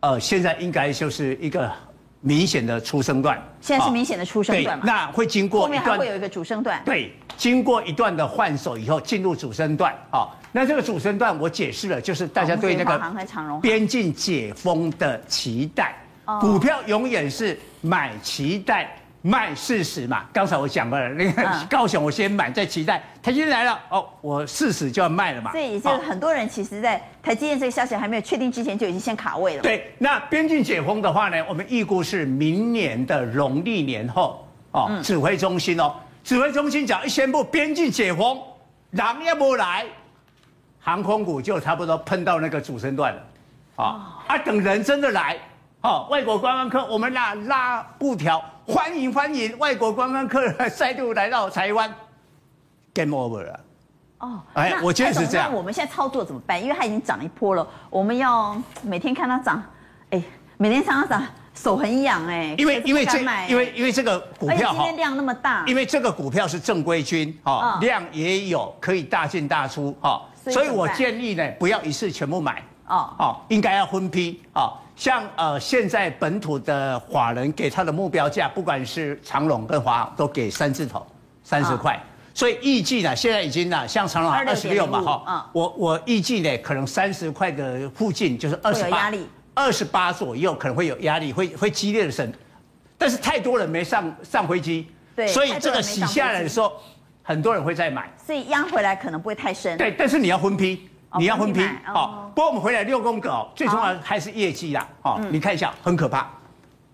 [0.00, 1.72] 呃，现在应该就是一个
[2.20, 3.40] 明显的出生段。
[3.60, 4.84] 现在是明显的出生段嘛？
[4.86, 6.82] 那会经过后面还会有一个主升段。
[6.84, 10.36] 对，经过一段的换手以后，进入主升段好。
[10.52, 15.94] 那这个主升段我解释了，就是大家对那个边境解封的期待。
[16.40, 18.96] 股票永远是买期待
[19.26, 20.24] 卖事实嘛？
[20.32, 25.50] 刚才我讲过了，那个高雄我先买再期待，台积电来了哦，我事实就要卖了嘛。
[25.50, 29.62] 所以也就是很多人其实，在台积电这个消息还没有确定之前，就已经先卡位了。
[29.62, 34.88] 对，那边境解封的话呢，我们预估是明年的农历年后哦。
[35.02, 38.40] 指挥中心哦，指挥中心讲一宣布边境解封，
[38.90, 39.84] 人要不来，
[40.78, 43.22] 航空股就差不多碰到那个主升段了。
[43.74, 45.36] 啊啊，等人真的来。
[45.82, 51.92] 哦，外国观光客，我们拉拉布条，欢迎欢迎外国观光客再度来到台湾
[52.92, 53.60] ，Game over 了。
[54.18, 55.48] 哦，哎，我觉得是这样。
[55.48, 56.60] 那我们现在操作怎么办？
[56.60, 59.62] 因为它已经涨一波了，我们要每天看它涨，
[60.10, 60.20] 哎，
[60.56, 61.22] 每天看它涨，
[61.54, 62.56] 手很痒哎。
[62.58, 74.72] 因为因为这因为因为这个股票今天量那么大，因为这个股票是正规军，哈，量也有，可以大进大出，哈，所以我建议呢，不要一次全部买，哦哦，应该要分批，啊。
[74.96, 81.06] 像呃，现在本土的法人给他的目标价，不管是长隆跟华航，都给三字头，
[81.44, 82.02] 三十块。
[82.32, 89.12] 所以预计呢，现在已经呢，像长隆二十六嘛，哈，我我预计呢，可能三十块的附近就是二十八，
[89.54, 92.32] 二十八左右可能会有压力，会会激烈的升。
[92.96, 96.72] 但是太多人没上上飞机，对，所以这个洗下来的时候，
[97.22, 99.76] 很多人会再买，所以压回来可能不会太深。
[99.76, 100.88] 对，但是你要分批。
[101.18, 102.30] 你要分批，好。
[102.34, 105.18] 不过我们回来六宫格，最重要的还是业绩啦，好。
[105.30, 106.28] 你看一下，很可怕，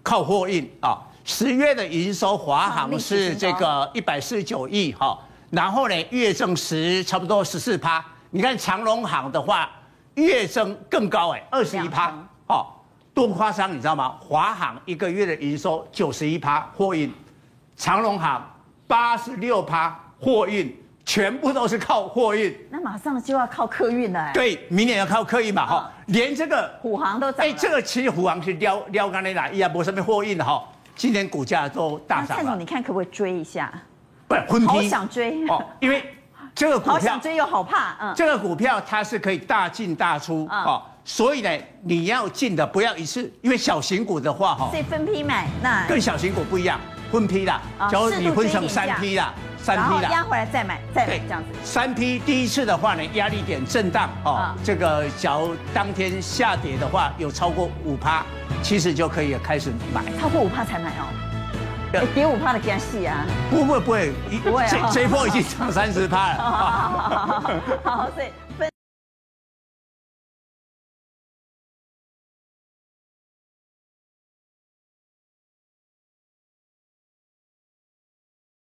[0.03, 0.99] 靠货运啊。
[1.25, 5.19] 十月的营收，华航是这个一百四十九亿，哈。
[5.51, 8.05] 然后呢，月增十差不多十四趴。
[8.31, 9.71] 你看长荣航的话，
[10.15, 12.13] 月增更高哎，二十一趴，
[12.49, 12.67] 哦，
[13.13, 14.17] 多夸张，你知道吗？
[14.21, 17.13] 华航一个月的营收九十一趴货运，
[17.77, 18.45] 长荣航
[18.87, 20.75] 八十六趴货运。
[21.05, 24.31] 全部都是靠货运，那马上就要靠客运了。
[24.33, 27.45] 对，明年要靠客运嘛，哈、哦，连这个虎航都涨。
[27.45, 30.63] 哎，这个其实虎航是撩撩刚才哪一啊，不上面货运的哈，
[30.95, 32.39] 今年股价都大涨。
[32.39, 33.73] 蔡总，你看可不可以追一下？
[34.29, 34.67] 不，分批。
[34.67, 35.45] 好想追。
[35.49, 36.05] 哦，因为
[36.55, 41.51] 这个股票好想追又好怕，嗯，这个股票它是可以大进大出，哦，所以呢，
[41.83, 45.87] 你要进的不要一次，因为小型股的话，哈，所以分批买，那。
[45.89, 46.79] 跟小型股不一样，
[47.13, 47.61] 分批啦，
[47.91, 49.35] 假如你分成三批啦。
[49.59, 51.49] 三批啦压回来再买，再买这样子。
[51.63, 58.25] 三批第一次的话呢，压力点震荡哦，这个假如当天下跌的话，有超过五趴，
[58.61, 60.03] 其实就可以开始买。
[60.21, 63.25] 超过五趴才买哦，跌五趴的更细啊。
[63.51, 66.35] 不会不会，不会，这这一波已经涨三十趴了。
[66.39, 67.41] 好，好，好，
[67.85, 68.27] 好，好，所以。